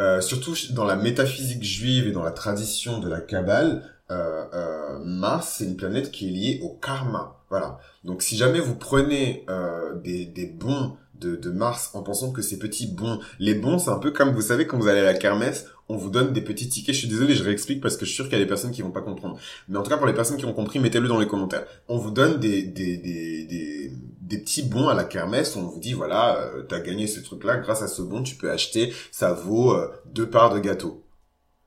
Euh, 0.00 0.20
surtout 0.20 0.54
dans 0.72 0.84
la 0.84 0.96
métaphysique 0.96 1.62
juive 1.62 2.08
et 2.08 2.12
dans 2.12 2.22
la 2.22 2.30
tradition 2.30 2.98
de 2.98 3.08
la 3.08 3.20
Kabbale, 3.20 3.82
euh, 4.10 4.44
euh, 4.54 4.98
Mars, 5.04 5.56
c'est 5.58 5.64
une 5.64 5.76
planète 5.76 6.10
qui 6.10 6.28
est 6.28 6.30
liée 6.30 6.60
au 6.62 6.70
karma. 6.70 7.36
Voilà. 7.48 7.78
Donc 8.04 8.22
si 8.22 8.36
jamais 8.36 8.60
vous 8.60 8.74
prenez 8.74 9.44
euh, 9.48 9.94
des, 10.00 10.26
des 10.26 10.46
bons 10.46 10.96
de, 11.14 11.36
de, 11.36 11.50
Mars 11.50 11.90
en 11.94 12.02
pensant 12.02 12.32
que 12.32 12.42
ces 12.42 12.58
petits 12.58 12.86
bons, 12.86 13.20
les 13.38 13.54
bons, 13.54 13.78
c'est 13.78 13.90
un 13.90 13.98
peu 13.98 14.10
comme 14.10 14.32
vous 14.32 14.40
savez 14.40 14.66
quand 14.66 14.78
vous 14.78 14.88
allez 14.88 15.00
à 15.00 15.04
la 15.04 15.14
kermesse, 15.14 15.66
on 15.88 15.96
vous 15.96 16.10
donne 16.10 16.32
des 16.32 16.40
petits 16.40 16.68
tickets. 16.68 16.94
Je 16.94 17.00
suis 17.00 17.08
désolé, 17.08 17.34
je 17.34 17.44
réexplique 17.44 17.80
parce 17.80 17.96
que 17.96 18.04
je 18.04 18.10
suis 18.10 18.16
sûr 18.16 18.24
qu'il 18.24 18.38
y 18.38 18.40
a 18.40 18.44
des 18.44 18.48
personnes 18.48 18.70
qui 18.70 18.82
vont 18.82 18.90
pas 18.90 19.02
comprendre. 19.02 19.38
Mais 19.68 19.76
en 19.76 19.82
tout 19.82 19.90
cas, 19.90 19.96
pour 19.96 20.06
les 20.06 20.14
personnes 20.14 20.38
qui 20.38 20.44
ont 20.44 20.52
compris, 20.54 20.78
mettez-le 20.78 21.08
dans 21.08 21.18
les 21.18 21.26
commentaires. 21.26 21.66
On 21.88 21.98
vous 21.98 22.10
donne 22.10 22.38
des, 22.40 22.62
des, 22.62 22.96
des, 22.96 23.44
des, 23.44 23.92
des 24.30 24.38
petits 24.38 24.62
bons 24.62 24.88
à 24.88 24.94
la 24.94 25.04
kermesse. 25.04 25.56
On 25.56 25.62
vous 25.62 25.80
dit, 25.80 25.92
voilà, 25.92 26.38
euh, 26.38 26.62
t'as 26.62 26.80
gagné 26.80 27.06
ce 27.06 27.20
truc-là. 27.20 27.58
Grâce 27.58 27.82
à 27.82 27.88
ce 27.88 28.00
bon, 28.00 28.22
tu 28.22 28.36
peux 28.36 28.50
acheter. 28.50 28.94
Ça 29.10 29.32
vaut 29.32 29.74
euh, 29.74 29.90
deux 30.06 30.30
parts 30.30 30.54
de 30.54 30.60
gâteau. 30.60 31.04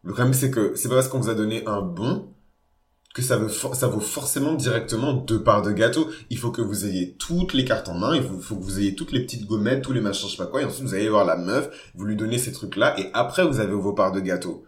Le 0.03 0.13
problème, 0.13 0.33
c'est 0.33 0.49
que 0.49 0.73
c'est 0.75 0.89
pas 0.89 0.95
parce 0.95 1.09
qu'on 1.09 1.19
vous 1.19 1.29
a 1.29 1.35
donné 1.35 1.63
un 1.67 1.81
bon 1.81 2.29
que 3.13 3.21
ça, 3.21 3.37
veut 3.37 3.49
ça 3.49 3.87
vaut 3.87 3.99
forcément 3.99 4.55
directement 4.55 5.13
deux 5.13 5.43
parts 5.43 5.61
de 5.61 5.71
gâteau. 5.71 6.09
Il 6.31 6.37
faut 6.39 6.51
que 6.51 6.61
vous 6.61 6.85
ayez 6.85 7.13
toutes 7.13 7.53
les 7.53 7.63
cartes 7.63 7.89
en 7.89 7.93
main, 7.93 8.15
il 8.15 8.23
faut, 8.23 8.55
que 8.55 8.63
vous 8.63 8.79
ayez 8.79 8.95
toutes 8.95 9.11
les 9.11 9.19
petites 9.19 9.45
gommettes, 9.45 9.83
tous 9.83 9.93
les 9.93 10.01
machins, 10.01 10.27
je 10.27 10.31
sais 10.31 10.43
pas 10.43 10.47
quoi, 10.47 10.63
et 10.63 10.65
ensuite 10.65 10.83
vous 10.83 10.95
allez 10.95 11.09
voir 11.09 11.23
la 11.23 11.35
meuf, 11.35 11.91
vous 11.93 12.05
lui 12.05 12.15
donnez 12.15 12.39
ces 12.39 12.51
trucs-là, 12.51 12.99
et 12.99 13.11
après 13.13 13.45
vous 13.45 13.59
avez 13.59 13.75
vos 13.75 13.93
parts 13.93 14.13
de 14.13 14.19
gâteau. 14.19 14.65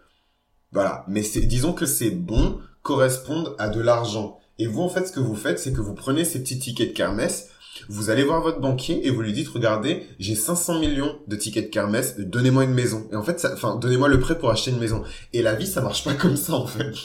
Voilà. 0.70 1.04
Mais 1.08 1.24
c'est, 1.24 1.40
disons 1.40 1.72
que 1.72 1.86
ces 1.86 2.12
bons 2.12 2.60
correspondent 2.82 3.56
à 3.58 3.68
de 3.68 3.80
l'argent. 3.80 4.38
Et 4.58 4.66
vous, 4.66 4.80
en 4.80 4.88
fait, 4.88 5.06
ce 5.06 5.12
que 5.12 5.20
vous 5.20 5.34
faites, 5.34 5.58
c'est 5.58 5.72
que 5.72 5.80
vous 5.80 5.94
prenez 5.94 6.24
ces 6.24 6.40
petits 6.40 6.58
tickets 6.58 6.90
de 6.90 6.94
kermesse, 6.94 7.50
vous 7.88 8.10
allez 8.10 8.24
voir 8.24 8.42
votre 8.42 8.60
banquier 8.60 9.06
et 9.06 9.10
vous 9.10 9.22
lui 9.22 9.32
dites, 9.32 9.48
regardez, 9.48 10.06
j'ai 10.18 10.34
500 10.34 10.80
millions 10.80 11.16
de 11.26 11.36
tickets 11.36 11.66
de 11.66 11.70
kermesse, 11.70 12.18
donnez-moi 12.18 12.64
une 12.64 12.74
maison. 12.74 13.06
Et 13.12 13.16
en 13.16 13.22
fait, 13.22 13.46
enfin, 13.52 13.76
donnez-moi 13.76 14.08
le 14.08 14.20
prêt 14.20 14.38
pour 14.38 14.50
acheter 14.50 14.70
une 14.70 14.78
maison. 14.78 15.02
Et 15.32 15.42
la 15.42 15.54
vie, 15.54 15.66
ça 15.66 15.80
marche 15.80 16.04
pas 16.04 16.14
comme 16.14 16.36
ça, 16.36 16.54
en 16.54 16.66
fait. 16.66 16.92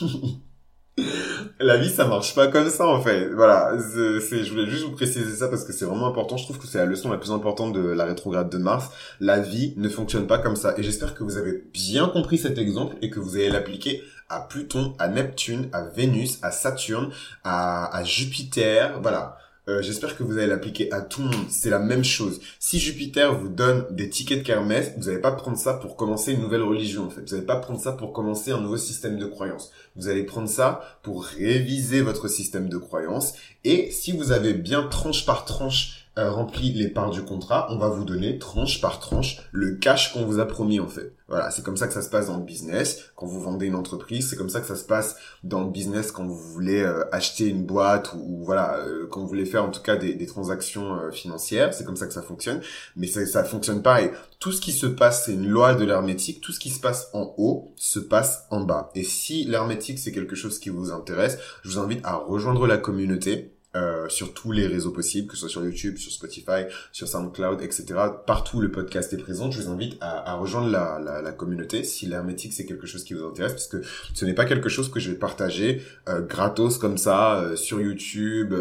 La 1.59 1.77
vie, 1.77 1.89
ça 1.89 2.05
marche 2.05 2.33
pas 2.35 2.47
comme 2.47 2.69
ça, 2.69 2.87
en 2.87 3.01
fait. 3.01 3.29
Voilà. 3.29 3.77
Je 3.77 4.49
voulais 4.49 4.67
juste 4.67 4.83
vous 4.83 4.91
préciser 4.91 5.35
ça 5.35 5.47
parce 5.47 5.63
que 5.63 5.73
c'est 5.73 5.85
vraiment 5.85 6.07
important. 6.07 6.37
Je 6.37 6.43
trouve 6.43 6.57
que 6.57 6.67
c'est 6.67 6.79
la 6.79 6.85
leçon 6.85 7.11
la 7.11 7.17
plus 7.17 7.31
importante 7.31 7.73
de 7.73 7.81
la 7.81 8.05
rétrograde 8.05 8.49
de 8.49 8.57
Mars. 8.57 8.89
La 9.19 9.39
vie 9.39 9.73
ne 9.77 9.87
fonctionne 9.89 10.27
pas 10.27 10.39
comme 10.39 10.55
ça. 10.55 10.73
Et 10.77 10.83
j'espère 10.83 11.13
que 11.13 11.23
vous 11.23 11.37
avez 11.37 11.63
bien 11.73 12.07
compris 12.07 12.37
cet 12.37 12.57
exemple 12.57 12.95
et 13.01 13.09
que 13.09 13.19
vous 13.19 13.35
allez 13.35 13.49
l'appliquer 13.49 14.01
à 14.29 14.41
Pluton, 14.41 14.95
à 14.97 15.07
Neptune, 15.07 15.69
à 15.71 15.83
Vénus, 15.83 16.39
à 16.41 16.51
Saturne, 16.51 17.09
à, 17.43 17.95
à 17.95 18.03
Jupiter. 18.03 18.99
Voilà. 19.01 19.37
Euh, 19.67 19.81
j'espère 19.81 20.17
que 20.17 20.23
vous 20.23 20.37
allez 20.37 20.47
l'appliquer 20.47 20.91
à 20.91 21.01
tout 21.01 21.21
le 21.21 21.29
monde. 21.29 21.45
C'est 21.49 21.69
la 21.69 21.79
même 21.79 22.03
chose. 22.03 22.41
Si 22.59 22.79
Jupiter 22.79 23.37
vous 23.37 23.49
donne 23.49 23.85
des 23.91 24.09
tickets 24.09 24.39
de 24.39 24.43
kermesse, 24.43 24.93
vous 24.97 25.05
n'allez 25.05 25.21
pas 25.21 25.31
prendre 25.31 25.57
ça 25.57 25.75
pour 25.75 25.95
commencer 25.95 26.33
une 26.33 26.41
nouvelle 26.41 26.63
religion, 26.63 27.05
en 27.05 27.09
fait. 27.09 27.21
Vous 27.21 27.35
n'allez 27.35 27.45
pas 27.45 27.57
prendre 27.57 27.79
ça 27.79 27.91
pour 27.91 28.11
commencer 28.11 28.51
un 28.51 28.59
nouveau 28.59 28.77
système 28.77 29.19
de 29.19 29.25
croyance. 29.25 29.71
Vous 29.95 30.07
allez 30.07 30.23
prendre 30.23 30.49
ça 30.49 30.81
pour 31.03 31.23
réviser 31.25 32.01
votre 32.01 32.27
système 32.27 32.69
de 32.69 32.77
croyance. 32.77 33.33
Et 33.63 33.91
si 33.91 34.11
vous 34.11 34.31
avez 34.31 34.53
bien 34.53 34.87
tranche 34.87 35.25
par 35.25 35.45
tranche 35.45 36.00
euh, 36.17 36.29
rempli 36.29 36.73
les 36.73 36.89
parts 36.89 37.09
du 37.09 37.23
contrat, 37.23 37.67
on 37.69 37.77
va 37.77 37.87
vous 37.87 38.03
donner 38.03 38.37
tranche 38.37 38.81
par 38.81 38.99
tranche 38.99 39.47
le 39.53 39.75
cash 39.75 40.11
qu'on 40.11 40.25
vous 40.25 40.39
a 40.39 40.45
promis 40.45 40.81
en 40.81 40.87
fait. 40.87 41.13
Voilà, 41.29 41.49
c'est 41.51 41.63
comme 41.63 41.77
ça 41.77 41.87
que 41.87 41.93
ça 41.93 42.01
se 42.01 42.09
passe 42.09 42.27
dans 42.27 42.35
le 42.35 42.43
business 42.43 43.11
quand 43.15 43.25
vous 43.25 43.39
vendez 43.39 43.67
une 43.67 43.75
entreprise, 43.75 44.29
c'est 44.29 44.35
comme 44.35 44.49
ça 44.49 44.59
que 44.59 44.67
ça 44.67 44.75
se 44.75 44.83
passe 44.83 45.15
dans 45.43 45.63
le 45.63 45.71
business 45.71 46.11
quand 46.11 46.25
vous 46.25 46.35
voulez 46.35 46.81
euh, 46.81 47.05
acheter 47.13 47.47
une 47.47 47.65
boîte 47.65 48.13
ou, 48.13 48.43
voilà, 48.43 48.79
euh, 48.79 49.07
quand 49.09 49.21
vous 49.21 49.27
voulez 49.27 49.45
faire 49.45 49.63
en 49.63 49.69
tout 49.69 49.81
cas 49.81 49.95
des, 49.95 50.13
des 50.13 50.25
transactions 50.25 51.11
financières, 51.13 51.73
c'est 51.73 51.85
comme 51.85 51.95
ça 51.95 52.07
que 52.07 52.13
ça 52.13 52.21
fonctionne. 52.21 52.59
Mais 52.97 53.07
ça, 53.07 53.25
ça 53.25 53.45
fonctionne 53.45 53.81
pareil. 53.81 54.11
Tout 54.39 54.51
ce 54.51 54.59
qui 54.59 54.73
se 54.73 54.87
passe, 54.87 55.25
c'est 55.25 55.33
une 55.33 55.47
loi 55.47 55.75
de 55.75 55.85
l'hermétique. 55.85 56.41
Tout 56.41 56.51
ce 56.51 56.59
qui 56.59 56.71
se 56.71 56.81
passe 56.81 57.09
en 57.13 57.33
haut 57.37 57.71
se 57.77 57.99
passe 57.99 58.47
en 58.49 58.61
bas. 58.61 58.89
Et 58.95 59.03
si 59.03 59.45
l'hermétique 59.45 59.97
c'est 59.97 60.11
quelque 60.11 60.35
chose 60.35 60.59
qui 60.59 60.69
vous 60.69 60.91
intéresse, 60.91 61.37
je 61.63 61.69
vous 61.69 61.79
invite 61.79 62.01
à 62.03 62.15
rejoindre 62.15 62.67
la 62.67 62.77
communauté 62.77 63.53
euh, 63.73 64.09
sur 64.09 64.33
tous 64.33 64.51
les 64.51 64.67
réseaux 64.67 64.91
possibles, 64.91 65.29
que 65.29 65.35
ce 65.35 65.41
soit 65.41 65.49
sur 65.49 65.63
YouTube, 65.63 65.97
sur 65.97 66.11
Spotify, 66.11 66.65
sur 66.91 67.07
SoundCloud, 67.07 67.61
etc. 67.61 67.85
Partout 68.27 68.59
le 68.59 68.69
podcast 68.69 69.13
est 69.13 69.17
présent. 69.17 69.49
Je 69.49 69.61
vous 69.61 69.69
invite 69.69 69.97
à, 70.01 70.33
rejoindre 70.33 70.69
la, 70.69 70.99
la, 70.99 71.31
communauté 71.31 71.85
si 71.85 72.05
l'hermétique 72.05 72.51
c'est 72.51 72.65
quelque 72.65 72.85
chose 72.85 73.05
qui 73.05 73.13
vous 73.13 73.23
intéresse, 73.23 73.53
parce 73.53 73.67
que 73.67 73.81
ce 74.13 74.25
n'est 74.25 74.33
pas 74.33 74.43
quelque 74.43 74.67
chose 74.67 74.91
que 74.91 74.99
je 74.99 75.11
vais 75.11 75.17
partager 75.17 75.81
euh, 76.09 76.21
gratos 76.21 76.77
comme 76.79 76.97
ça 76.97 77.39
euh, 77.39 77.55
sur 77.55 77.79
YouTube. 77.79 78.53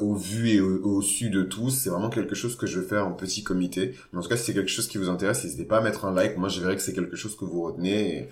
au 0.00 0.14
vu 0.14 0.50
et 0.50 0.60
au, 0.60 0.84
au, 0.84 1.02
su 1.02 1.30
de 1.30 1.42
tous, 1.42 1.70
c'est 1.70 1.90
vraiment 1.90 2.10
quelque 2.10 2.34
chose 2.34 2.56
que 2.56 2.66
je 2.66 2.78
vais 2.78 2.86
faire 2.86 3.06
en 3.06 3.12
petit 3.12 3.42
comité. 3.42 3.94
En 4.14 4.20
tout 4.20 4.28
cas, 4.28 4.36
si 4.36 4.44
c'est 4.44 4.54
quelque 4.54 4.70
chose 4.70 4.86
qui 4.86 4.98
vous 4.98 5.08
intéresse, 5.08 5.42
n'hésitez 5.42 5.64
pas 5.64 5.78
à 5.78 5.80
mettre 5.80 6.04
un 6.04 6.14
like. 6.14 6.36
Moi, 6.36 6.48
je 6.48 6.60
verrai 6.60 6.76
que 6.76 6.82
c'est 6.82 6.94
quelque 6.94 7.16
chose 7.16 7.36
que 7.36 7.44
vous 7.44 7.62
retenez. 7.62 8.18
Et 8.18 8.28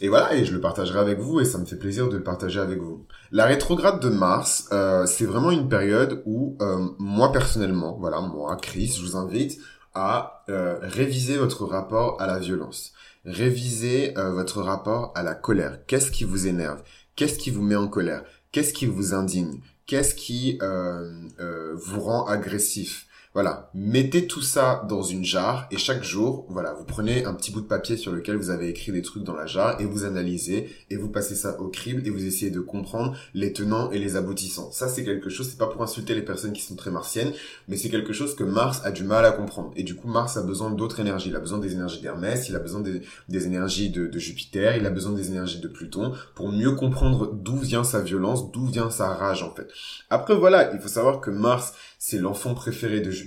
et 0.00 0.08
voilà, 0.08 0.34
et 0.34 0.44
je 0.44 0.52
le 0.52 0.60
partagerai 0.60 0.98
avec 0.98 1.18
vous, 1.18 1.40
et 1.40 1.44
ça 1.44 1.58
me 1.58 1.64
fait 1.64 1.76
plaisir 1.76 2.08
de 2.08 2.16
le 2.16 2.22
partager 2.22 2.60
avec 2.60 2.80
vous. 2.80 3.06
La 3.30 3.44
rétrograde 3.44 4.00
de 4.00 4.08
Mars, 4.08 4.68
euh, 4.72 5.06
c'est 5.06 5.24
vraiment 5.24 5.50
une 5.50 5.68
période 5.68 6.22
où, 6.26 6.56
euh, 6.60 6.88
moi 6.98 7.30
personnellement, 7.32 7.96
voilà, 7.98 8.20
moi, 8.20 8.56
Chris, 8.56 8.94
je 8.96 9.02
vous 9.02 9.16
invite 9.16 9.58
à 9.94 10.44
euh, 10.48 10.78
réviser 10.82 11.36
votre 11.36 11.64
rapport 11.64 12.20
à 12.20 12.26
la 12.26 12.38
violence. 12.38 12.92
Réviser 13.24 14.18
euh, 14.18 14.32
votre 14.32 14.60
rapport 14.60 15.12
à 15.14 15.22
la 15.22 15.34
colère. 15.34 15.78
Qu'est-ce 15.86 16.10
qui 16.10 16.24
vous 16.24 16.46
énerve? 16.46 16.82
Qu'est-ce 17.16 17.38
qui 17.38 17.50
vous 17.50 17.62
met 17.62 17.76
en 17.76 17.88
colère? 17.88 18.24
Qu'est-ce 18.50 18.72
qui 18.72 18.86
vous 18.86 19.14
indigne? 19.14 19.60
Qu'est-ce 19.86 20.14
qui 20.14 20.58
euh, 20.62 21.74
vous 21.74 22.00
rend 22.00 22.26
agressif? 22.26 23.06
Voilà, 23.34 23.68
mettez 23.74 24.28
tout 24.28 24.42
ça 24.42 24.86
dans 24.88 25.02
une 25.02 25.24
jarre 25.24 25.66
et 25.72 25.76
chaque 25.76 26.04
jour, 26.04 26.46
voilà, 26.50 26.72
vous 26.72 26.84
prenez 26.84 27.24
un 27.24 27.34
petit 27.34 27.50
bout 27.50 27.62
de 27.62 27.66
papier 27.66 27.96
sur 27.96 28.12
lequel 28.12 28.36
vous 28.36 28.50
avez 28.50 28.68
écrit 28.68 28.92
des 28.92 29.02
trucs 29.02 29.24
dans 29.24 29.34
la 29.34 29.46
jarre 29.46 29.80
et 29.80 29.86
vous 29.86 30.04
analysez 30.04 30.70
et 30.88 30.96
vous 30.96 31.08
passez 31.08 31.34
ça 31.34 31.60
au 31.60 31.66
crible 31.66 32.06
et 32.06 32.10
vous 32.10 32.24
essayez 32.24 32.52
de 32.52 32.60
comprendre 32.60 33.16
les 33.34 33.52
tenants 33.52 33.90
et 33.90 33.98
les 33.98 34.14
aboutissants. 34.14 34.70
Ça, 34.70 34.86
c'est 34.86 35.04
quelque 35.04 35.30
chose, 35.30 35.48
c'est 35.50 35.58
pas 35.58 35.66
pour 35.66 35.82
insulter 35.82 36.14
les 36.14 36.22
personnes 36.22 36.52
qui 36.52 36.62
sont 36.62 36.76
très 36.76 36.92
martiennes, 36.92 37.32
mais 37.66 37.76
c'est 37.76 37.88
quelque 37.88 38.12
chose 38.12 38.36
que 38.36 38.44
Mars 38.44 38.82
a 38.84 38.92
du 38.92 39.02
mal 39.02 39.24
à 39.24 39.32
comprendre. 39.32 39.72
Et 39.74 39.82
du 39.82 39.96
coup, 39.96 40.06
Mars 40.06 40.36
a 40.36 40.42
besoin 40.42 40.70
d'autres 40.70 41.00
énergies. 41.00 41.30
Il 41.30 41.36
a 41.36 41.40
besoin 41.40 41.58
des 41.58 41.72
énergies 41.72 42.00
d'Hermès, 42.00 42.48
il 42.48 42.54
a 42.54 42.60
besoin 42.60 42.82
des, 42.82 43.02
énergies 43.46 43.90
de, 43.90 44.06
de 44.06 44.18
Jupiter, 44.20 44.76
il 44.76 44.86
a 44.86 44.90
besoin 44.90 45.12
des 45.12 45.26
énergies 45.26 45.58
de 45.58 45.66
Pluton 45.66 46.12
pour 46.36 46.52
mieux 46.52 46.76
comprendre 46.76 47.32
d'où 47.32 47.56
vient 47.56 47.82
sa 47.82 48.00
violence, 48.00 48.52
d'où 48.52 48.66
vient 48.66 48.90
sa 48.90 49.08
rage 49.08 49.42
en 49.42 49.52
fait. 49.52 49.66
Après, 50.08 50.36
voilà, 50.36 50.72
il 50.72 50.78
faut 50.78 50.86
savoir 50.86 51.20
que 51.20 51.30
Mars, 51.30 51.72
c'est 51.98 52.18
l'enfant 52.18 52.54
préféré 52.54 53.00
de 53.00 53.10
Jupiter. 53.10 53.23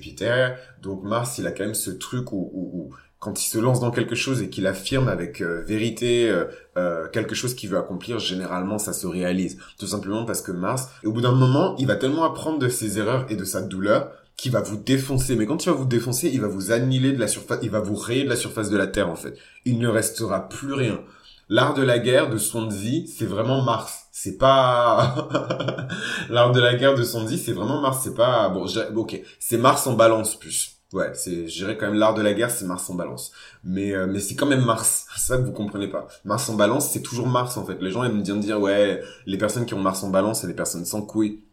Donc 0.82 1.04
Mars, 1.04 1.38
il 1.38 1.48
a 1.48 1.52
quand 1.52 1.64
même 1.64 1.76
ce 1.76 1.92
truc 1.92 2.32
où, 2.32 2.50
où, 2.54 2.94
quand 3.20 3.44
il 3.44 3.48
se 3.48 3.58
lance 3.58 3.80
dans 3.80 3.92
quelque 3.92 4.16
chose 4.16 4.42
et 4.42 4.50
qu'il 4.50 4.68
affirme 4.68 5.08
avec 5.08 5.42
euh, 5.42 5.64
vérité 5.66 6.30
euh, 6.30 6.46
euh, 6.78 7.08
quelque 7.08 7.34
chose 7.34 7.56
qu'il 7.56 7.70
veut 7.70 7.78
accomplir, 7.78 8.20
généralement 8.20 8.78
ça 8.78 8.94
se 8.94 9.08
réalise. 9.08 9.58
Tout 9.80 9.88
simplement 9.88 10.26
parce 10.26 10.42
que 10.42 10.52
Mars, 10.52 10.90
au 11.04 11.12
bout 11.12 11.22
d'un 11.22 11.32
moment, 11.32 11.76
il 11.80 11.88
va 11.88 11.96
tellement 11.96 12.26
apprendre 12.26 12.60
de 12.60 12.70
ses 12.70 13.00
erreurs 13.00 13.26
et 13.30 13.36
de 13.36 13.44
sa 13.44 13.62
douleur 13.62 14.12
qu'il 14.36 14.52
va 14.52 14.62
vous 14.62 14.78
défoncer. 14.78 15.36
Mais 15.36 15.48
quand 15.48 15.66
il 15.66 15.70
va 15.70 15.76
vous 15.76 15.86
défoncer, 15.86 16.30
il 16.32 16.42
va 16.42 16.48
vous 16.48 16.72
annihiler 16.72 17.12
de 17.12 17.20
la 17.20 17.28
surface, 17.28 17.60
il 17.64 17.72
va 17.72 17.80
vous 17.80 17.96
rayer 17.96 18.24
de 18.24 18.30
la 18.30 18.36
surface 18.36 18.70
de 18.70 18.78
la 18.78 18.88
Terre 18.88 19.10
en 19.10 19.16
fait. 19.16 19.36
Il 19.66 19.80
ne 19.80 19.88
restera 19.88 20.48
plus 20.48 20.74
rien. 20.74 21.02
L'art 21.50 21.74
de 21.74 21.82
la 21.82 21.98
guerre 21.98 22.30
de 22.30 22.38
Swansea, 22.38 23.06
c'est 23.08 23.26
vraiment 23.26 23.64
Mars. 23.64 24.07
C'est 24.20 24.40
pas 24.40 25.30
l'art 26.32 26.52
de 26.52 26.60
la 26.60 26.74
guerre 26.74 26.96
de 26.96 27.04
Swansea, 27.04 27.38
c'est 27.38 27.52
vraiment 27.52 27.82
Mars. 27.82 28.00
C'est 28.04 28.16
pas 28.16 28.50
bon. 28.50 28.66
Ok, 28.96 29.22
c'est 29.40 29.60
Mars 29.60 29.86
en 29.86 29.94
balance 29.94 30.40
plus. 30.40 30.72
Ouais, 30.92 31.12
c'est, 31.14 31.48
je 31.48 31.56
dirais 31.56 31.78
quand 31.78 31.86
même 31.86 32.00
l'art 32.00 32.16
de 32.16 32.24
la 32.24 32.34
guerre, 32.34 32.50
c'est 32.50 32.66
Mars 32.66 32.90
en 32.90 32.96
balance. 32.96 33.32
Mais 33.64 33.94
euh, 33.94 34.08
mais 34.08 34.20
c'est 34.20 34.34
quand 34.34 34.48
même 34.48 34.66
Mars. 34.66 35.06
C'est 35.16 35.28
ça 35.28 35.38
que 35.38 35.44
vous 35.44 35.52
comprenez 35.52 35.88
pas. 35.88 36.08
Mars 36.26 36.50
en 36.50 36.56
balance, 36.56 36.90
c'est 36.90 37.04
toujours 37.04 37.28
Mars 37.28 37.58
en 37.58 37.66
fait. 37.66 37.80
Les 37.80 37.92
gens 37.92 38.04
aiment 38.04 38.24
bien 38.24 38.38
dire 38.38 38.60
ouais, 38.60 39.04
les 39.28 39.38
personnes 39.38 39.68
qui 39.68 39.76
ont 39.76 39.80
Mars 39.80 40.04
en 40.04 40.10
balance, 40.10 40.42
c'est 40.42 40.48
des 40.48 40.56
personnes 40.56 40.86
sans 40.86 41.04
couilles. 41.04 41.44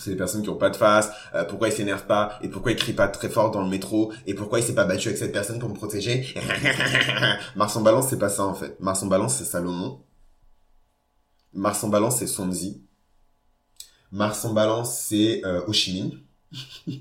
C'est 0.00 0.08
des 0.08 0.16
personnes 0.16 0.42
qui 0.42 0.48
ont 0.48 0.56
pas 0.56 0.70
de 0.70 0.76
face. 0.76 1.10
Euh, 1.34 1.44
pourquoi 1.44 1.68
ils 1.68 1.74
s'énervent 1.74 2.06
pas? 2.06 2.38
Et 2.40 2.48
pourquoi 2.48 2.72
ils 2.72 2.78
crient 2.78 2.94
pas 2.94 3.08
très 3.08 3.28
fort 3.28 3.50
dans 3.50 3.62
le 3.62 3.68
métro? 3.68 4.10
Et 4.26 4.32
pourquoi 4.32 4.58
il 4.58 4.62
s'est 4.62 4.74
pas 4.74 4.86
battu 4.86 5.08
avec 5.08 5.18
cette 5.18 5.32
personne 5.32 5.58
pour 5.58 5.68
me 5.68 5.74
protéger? 5.74 6.34
Mars 7.56 7.76
en 7.76 7.82
balance, 7.82 8.08
c'est 8.08 8.18
pas 8.18 8.30
ça 8.30 8.44
en 8.44 8.54
fait. 8.54 8.80
Mars 8.80 9.02
en 9.02 9.06
balance, 9.06 9.36
c'est 9.36 9.44
Salomon. 9.44 10.00
Mars 11.54 11.82
en 11.84 11.88
balance, 11.88 12.18
c'est 12.18 12.26
Sonzi. 12.26 12.82
Mars 14.12 14.44
en 14.44 14.52
balance, 14.52 14.98
c'est 14.98 15.44
euh, 15.44 15.62
Ho. 15.66 15.72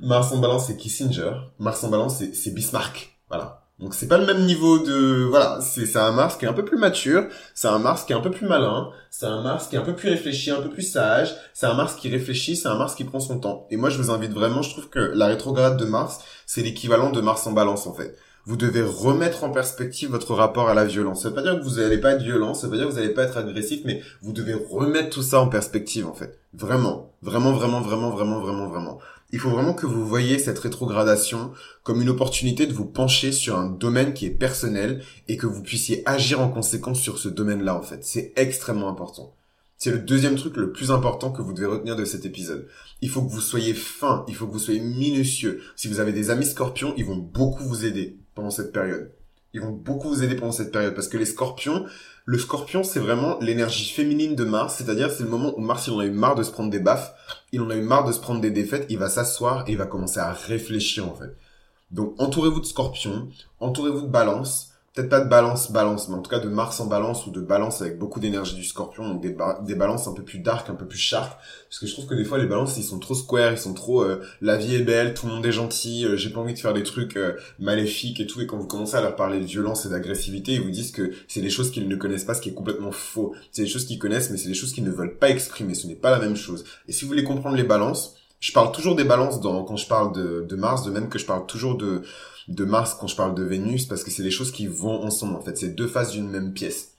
Mars 0.00 0.32
en 0.32 0.38
balance, 0.38 0.66
c'est 0.66 0.76
Kissinger. 0.76 1.32
Mars 1.58 1.82
en 1.84 1.90
balance, 1.90 2.22
c'est 2.32 2.54
Bismarck. 2.54 3.18
Voilà. 3.28 3.68
Donc 3.78 3.94
c'est 3.94 4.08
pas 4.08 4.18
le 4.18 4.26
même 4.26 4.44
niveau 4.44 4.80
de 4.80 5.24
voilà, 5.30 5.60
c'est 5.60 5.86
c'est 5.86 6.00
un 6.00 6.10
Mars 6.10 6.36
qui 6.36 6.44
est 6.44 6.48
un 6.48 6.52
peu 6.52 6.64
plus 6.64 6.78
mature, 6.78 7.28
c'est 7.54 7.68
un 7.68 7.78
Mars 7.78 8.02
qui 8.04 8.12
est 8.12 8.16
un 8.16 8.20
peu 8.20 8.32
plus 8.32 8.48
malin, 8.48 8.90
c'est 9.08 9.26
un 9.26 9.40
Mars 9.40 9.68
qui 9.68 9.76
est 9.76 9.78
un 9.78 9.82
peu 9.82 9.94
plus 9.94 10.08
réfléchi, 10.08 10.50
un 10.50 10.60
peu 10.60 10.68
plus 10.68 10.82
sage, 10.82 11.32
c'est 11.54 11.66
un 11.66 11.74
Mars 11.74 11.94
qui 11.94 12.08
réfléchit, 12.08 12.56
c'est 12.56 12.66
un 12.66 12.74
Mars 12.74 12.96
qui 12.96 13.04
prend 13.04 13.20
son 13.20 13.38
temps. 13.38 13.68
Et 13.70 13.76
moi 13.76 13.88
je 13.88 13.98
vous 13.98 14.10
invite 14.10 14.32
vraiment, 14.32 14.62
je 14.62 14.70
trouve 14.70 14.88
que 14.88 14.98
la 14.98 15.26
rétrograde 15.28 15.76
de 15.76 15.84
Mars, 15.84 16.18
c'est 16.44 16.62
l'équivalent 16.62 17.10
de 17.12 17.20
Mars 17.20 17.46
en 17.46 17.52
balance 17.52 17.86
en 17.86 17.94
fait. 17.94 18.18
Vous 18.48 18.56
devez 18.56 18.80
remettre 18.80 19.44
en 19.44 19.50
perspective 19.50 20.08
votre 20.08 20.32
rapport 20.32 20.70
à 20.70 20.74
la 20.74 20.86
violence. 20.86 21.20
Ça 21.20 21.28
veut 21.28 21.34
pas 21.34 21.42
dire 21.42 21.58
que 21.58 21.64
vous 21.64 21.76
n'allez 21.76 21.98
pas 21.98 22.12
être 22.12 22.22
violent, 22.22 22.54
ça 22.54 22.66
veut 22.66 22.70
pas 22.70 22.76
dire 22.78 22.86
que 22.86 22.92
vous 22.92 22.98
n'allez 22.98 23.12
pas 23.12 23.24
être 23.24 23.36
agressif, 23.36 23.82
mais 23.84 24.00
vous 24.22 24.32
devez 24.32 24.54
remettre 24.54 25.10
tout 25.10 25.22
ça 25.22 25.42
en 25.42 25.48
perspective 25.48 26.06
en 26.06 26.14
fait. 26.14 26.38
Vraiment, 26.54 27.12
vraiment, 27.20 27.52
vraiment, 27.52 27.82
vraiment, 27.82 28.08
vraiment, 28.08 28.40
vraiment, 28.40 28.66
vraiment. 28.66 28.98
Il 29.32 29.38
faut 29.38 29.50
vraiment 29.50 29.74
que 29.74 29.84
vous 29.84 30.08
voyez 30.08 30.38
cette 30.38 30.60
rétrogradation 30.60 31.52
comme 31.82 32.00
une 32.00 32.08
opportunité 32.08 32.66
de 32.66 32.72
vous 32.72 32.86
pencher 32.86 33.32
sur 33.32 33.58
un 33.58 33.68
domaine 33.68 34.14
qui 34.14 34.24
est 34.24 34.30
personnel 34.30 35.02
et 35.28 35.36
que 35.36 35.46
vous 35.46 35.62
puissiez 35.62 36.02
agir 36.08 36.40
en 36.40 36.48
conséquence 36.48 37.00
sur 37.00 37.18
ce 37.18 37.28
domaine-là, 37.28 37.76
en 37.76 37.82
fait. 37.82 38.02
C'est 38.02 38.32
extrêmement 38.36 38.88
important. 38.88 39.34
C'est 39.76 39.90
le 39.90 39.98
deuxième 39.98 40.36
truc 40.36 40.56
le 40.56 40.72
plus 40.72 40.90
important 40.90 41.30
que 41.30 41.42
vous 41.42 41.52
devez 41.52 41.66
retenir 41.66 41.96
de 41.96 42.06
cet 42.06 42.24
épisode. 42.24 42.66
Il 43.02 43.10
faut 43.10 43.20
que 43.20 43.30
vous 43.30 43.42
soyez 43.42 43.74
fin, 43.74 44.24
il 44.26 44.34
faut 44.34 44.46
que 44.46 44.52
vous 44.52 44.58
soyez 44.58 44.80
minutieux. 44.80 45.60
Si 45.76 45.86
vous 45.86 46.00
avez 46.00 46.12
des 46.12 46.30
amis 46.30 46.46
scorpions, 46.46 46.94
ils 46.96 47.04
vont 47.04 47.18
beaucoup 47.18 47.62
vous 47.62 47.84
aider 47.84 48.16
pendant 48.38 48.50
cette 48.50 48.72
période. 48.72 49.10
Ils 49.52 49.60
vont 49.60 49.72
beaucoup 49.72 50.08
vous 50.08 50.22
aider 50.22 50.36
pendant 50.36 50.52
cette 50.52 50.70
période 50.70 50.94
parce 50.94 51.08
que 51.08 51.18
les 51.18 51.24
scorpions, 51.24 51.86
le 52.24 52.38
scorpion, 52.38 52.84
c'est 52.84 53.00
vraiment 53.00 53.36
l'énergie 53.40 53.90
féminine 53.90 54.36
de 54.36 54.44
Mars, 54.44 54.76
c'est-à-dire 54.76 55.10
c'est 55.10 55.24
le 55.24 55.28
moment 55.28 55.54
où 55.56 55.60
Mars, 55.60 55.88
il 55.88 55.92
en 55.94 55.98
a 55.98 56.04
eu 56.04 56.12
marre 56.12 56.36
de 56.36 56.44
se 56.44 56.52
prendre 56.52 56.70
des 56.70 56.78
baffes, 56.78 57.12
il 57.50 57.60
en 57.62 57.70
a 57.70 57.74
eu 57.74 57.82
marre 57.82 58.04
de 58.04 58.12
se 58.12 58.20
prendre 58.20 58.40
des 58.40 58.52
défaites, 58.52 58.86
il 58.90 58.98
va 58.98 59.08
s'asseoir 59.08 59.64
et 59.66 59.72
il 59.72 59.76
va 59.76 59.86
commencer 59.86 60.20
à 60.20 60.32
réfléchir 60.32 61.08
en 61.08 61.14
fait. 61.16 61.36
Donc 61.90 62.14
entourez-vous 62.18 62.60
de 62.60 62.66
scorpions, 62.66 63.28
entourez-vous 63.58 64.02
de 64.02 64.06
balance, 64.06 64.70
peut-être 64.98 65.10
pas 65.10 65.20
de 65.20 65.28
balance, 65.28 65.70
balance, 65.70 66.08
mais 66.08 66.16
en 66.16 66.22
tout 66.22 66.30
cas 66.30 66.40
de 66.40 66.48
Mars 66.48 66.80
en 66.80 66.86
balance 66.86 67.24
ou 67.26 67.30
de 67.30 67.40
balance 67.40 67.80
avec 67.82 67.98
beaucoup 67.98 68.18
d'énergie 68.18 68.56
du 68.56 68.64
scorpion, 68.64 69.08
donc 69.08 69.20
des, 69.22 69.36
des 69.64 69.74
balances 69.76 70.08
un 70.08 70.12
peu 70.12 70.24
plus 70.24 70.40
dark, 70.40 70.68
un 70.70 70.74
peu 70.74 70.86
plus 70.86 70.98
sharp. 70.98 71.38
Parce 71.68 71.78
que 71.78 71.86
je 71.86 71.92
trouve 71.92 72.06
que 72.06 72.14
des 72.14 72.24
fois 72.24 72.38
les 72.38 72.46
balances 72.46 72.76
ils 72.78 72.82
sont 72.82 72.98
trop 72.98 73.14
square, 73.14 73.52
ils 73.52 73.58
sont 73.58 73.74
trop 73.74 74.02
euh, 74.02 74.20
la 74.40 74.56
vie 74.56 74.74
est 74.74 74.82
belle, 74.82 75.14
tout 75.14 75.26
le 75.26 75.34
monde 75.34 75.46
est 75.46 75.52
gentil, 75.52 76.04
euh, 76.04 76.16
j'ai 76.16 76.30
pas 76.30 76.40
envie 76.40 76.54
de 76.54 76.58
faire 76.58 76.74
des 76.74 76.82
trucs 76.82 77.16
euh, 77.16 77.34
maléfiques 77.60 78.18
et 78.18 78.26
tout. 78.26 78.40
Et 78.40 78.46
quand 78.46 78.56
vous 78.56 78.66
commencez 78.66 78.96
à 78.96 79.00
leur 79.00 79.14
parler 79.14 79.38
de 79.38 79.44
violence 79.44 79.86
et 79.86 79.88
d'agressivité, 79.88 80.54
ils 80.54 80.62
vous 80.62 80.70
disent 80.70 80.90
que 80.90 81.12
c'est 81.28 81.42
des 81.42 81.50
choses 81.50 81.70
qu'ils 81.70 81.86
ne 81.86 81.96
connaissent 81.96 82.24
pas, 82.24 82.34
ce 82.34 82.40
qui 82.40 82.48
est 82.48 82.54
complètement 82.54 82.92
faux. 82.92 83.34
C'est 83.52 83.62
des 83.62 83.68
choses 83.68 83.84
qu'ils 83.84 84.00
connaissent, 84.00 84.30
mais 84.30 84.36
c'est 84.36 84.48
des 84.48 84.54
choses 84.54 84.72
qu'ils 84.72 84.84
ne 84.84 84.90
veulent 84.90 85.16
pas 85.16 85.30
exprimer. 85.30 85.74
Ce 85.74 85.86
n'est 85.86 85.94
pas 85.94 86.10
la 86.10 86.18
même 86.18 86.36
chose. 86.36 86.64
Et 86.88 86.92
si 86.92 87.02
vous 87.02 87.08
voulez 87.08 87.24
comprendre 87.24 87.56
les 87.56 87.62
balances, 87.62 88.16
je 88.40 88.52
parle 88.52 88.72
toujours 88.72 88.96
des 88.96 89.04
balances 89.04 89.40
dans, 89.40 89.62
quand 89.64 89.76
je 89.76 89.86
parle 89.86 90.12
de, 90.12 90.44
de 90.48 90.56
Mars, 90.56 90.84
de 90.84 90.90
même 90.90 91.08
que 91.08 91.18
je 91.18 91.26
parle 91.26 91.46
toujours 91.46 91.76
de 91.76 92.02
de 92.48 92.64
Mars 92.64 92.96
quand 92.98 93.06
je 93.06 93.16
parle 93.16 93.34
de 93.34 93.42
Vénus 93.42 93.86
parce 93.86 94.02
que 94.02 94.10
c'est 94.10 94.22
des 94.22 94.30
choses 94.30 94.50
qui 94.50 94.66
vont 94.66 95.02
ensemble 95.02 95.36
en 95.36 95.40
fait. 95.40 95.56
C'est 95.56 95.74
deux 95.74 95.86
faces 95.86 96.12
d'une 96.12 96.28
même 96.28 96.52
pièce. 96.52 96.94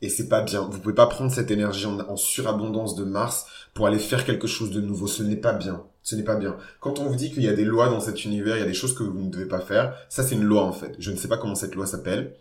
Et 0.00 0.08
c'est 0.08 0.28
pas 0.28 0.42
bien. 0.42 0.62
Vous 0.70 0.78
pouvez 0.78 0.94
pas 0.94 1.06
prendre 1.06 1.32
cette 1.32 1.50
énergie 1.50 1.86
en, 1.86 2.16
surabondance 2.16 2.94
de 2.94 3.04
Mars 3.04 3.46
pour 3.74 3.86
aller 3.86 3.98
faire 3.98 4.24
quelque 4.24 4.46
chose 4.46 4.70
de 4.70 4.80
nouveau. 4.80 5.08
Ce 5.08 5.22
n'est 5.22 5.36
pas 5.36 5.52
bien. 5.52 5.82
Ce 6.02 6.14
n'est 6.14 6.22
pas 6.22 6.36
bien. 6.36 6.56
Quand 6.80 7.00
on 7.00 7.08
vous 7.08 7.16
dit 7.16 7.32
qu'il 7.32 7.42
y 7.42 7.48
a 7.48 7.52
des 7.52 7.64
lois 7.64 7.88
dans 7.88 8.00
cet 8.00 8.24
univers, 8.24 8.56
il 8.56 8.60
y 8.60 8.62
a 8.62 8.66
des 8.66 8.74
choses 8.74 8.94
que 8.94 9.02
vous 9.02 9.18
ne 9.18 9.30
devez 9.30 9.46
pas 9.46 9.60
faire, 9.60 9.94
ça 10.08 10.22
c'est 10.22 10.36
une 10.36 10.44
loi 10.44 10.64
en 10.64 10.72
fait. 10.72 10.94
Je 10.98 11.10
ne 11.10 11.16
sais 11.16 11.28
pas 11.28 11.36
comment 11.36 11.54
cette 11.54 11.74
loi 11.74 11.86
s'appelle. 11.86 12.34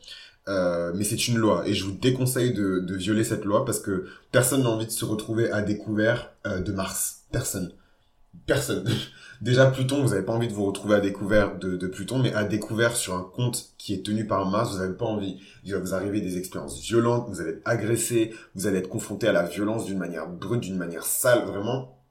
Euh, 0.47 0.93
mais 0.95 1.03
c'est 1.03 1.27
une 1.27 1.35
loi 1.35 1.67
et 1.67 1.73
je 1.73 1.83
vous 1.83 1.91
déconseille 1.91 2.53
de, 2.53 2.79
de, 2.79 2.95
violer 2.95 3.25
cette 3.25 3.43
loi 3.43 3.65
parce 3.65 3.81
que 3.81 4.05
personne 4.31 4.63
n'a 4.63 4.69
envie 4.69 4.85
de 4.85 4.91
se 4.91 5.03
retrouver 5.03 5.51
à 5.51 5.61
découvert 5.61 6.31
euh, 6.45 6.61
de 6.61 6.71
Mars. 6.71 7.23
Personne. 7.33 7.73
Personne. 8.45 8.89
déjà 9.41 9.67
Pluton, 9.67 10.01
vous 10.01 10.09
n'avez 10.09 10.23
pas 10.23 10.33
envie 10.33 10.47
de 10.47 10.53
vous 10.53 10.65
retrouver 10.65 10.95
à 10.95 10.99
découvert 10.99 11.57
de, 11.57 11.75
de, 11.75 11.87
Pluton, 11.87 12.19
mais 12.19 12.33
à 12.33 12.43
découvert 12.43 12.95
sur 12.95 13.15
un 13.15 13.23
compte 13.23 13.73
qui 13.77 13.93
est 13.93 14.05
tenu 14.05 14.25
par 14.25 14.49
Mars, 14.49 14.73
vous 14.73 14.79
n'avez 14.79 14.95
pas 14.95 15.05
envie. 15.05 15.39
Il 15.63 15.73
va 15.73 15.79
vous 15.79 15.93
arriver 15.93 16.21
des 16.21 16.37
expériences 16.37 16.81
violentes, 16.81 17.27
vous 17.29 17.41
allez 17.41 17.51
être 17.51 17.61
agressé, 17.65 18.33
vous 18.55 18.67
allez 18.67 18.79
être 18.79 18.89
confronté 18.89 19.27
à 19.27 19.31
la 19.31 19.43
violence 19.43 19.85
d'une 19.85 19.97
manière 19.97 20.27
brute, 20.27 20.61
d'une 20.61 20.77
manière 20.77 21.05
sale, 21.05 21.45
vraiment. 21.45 22.03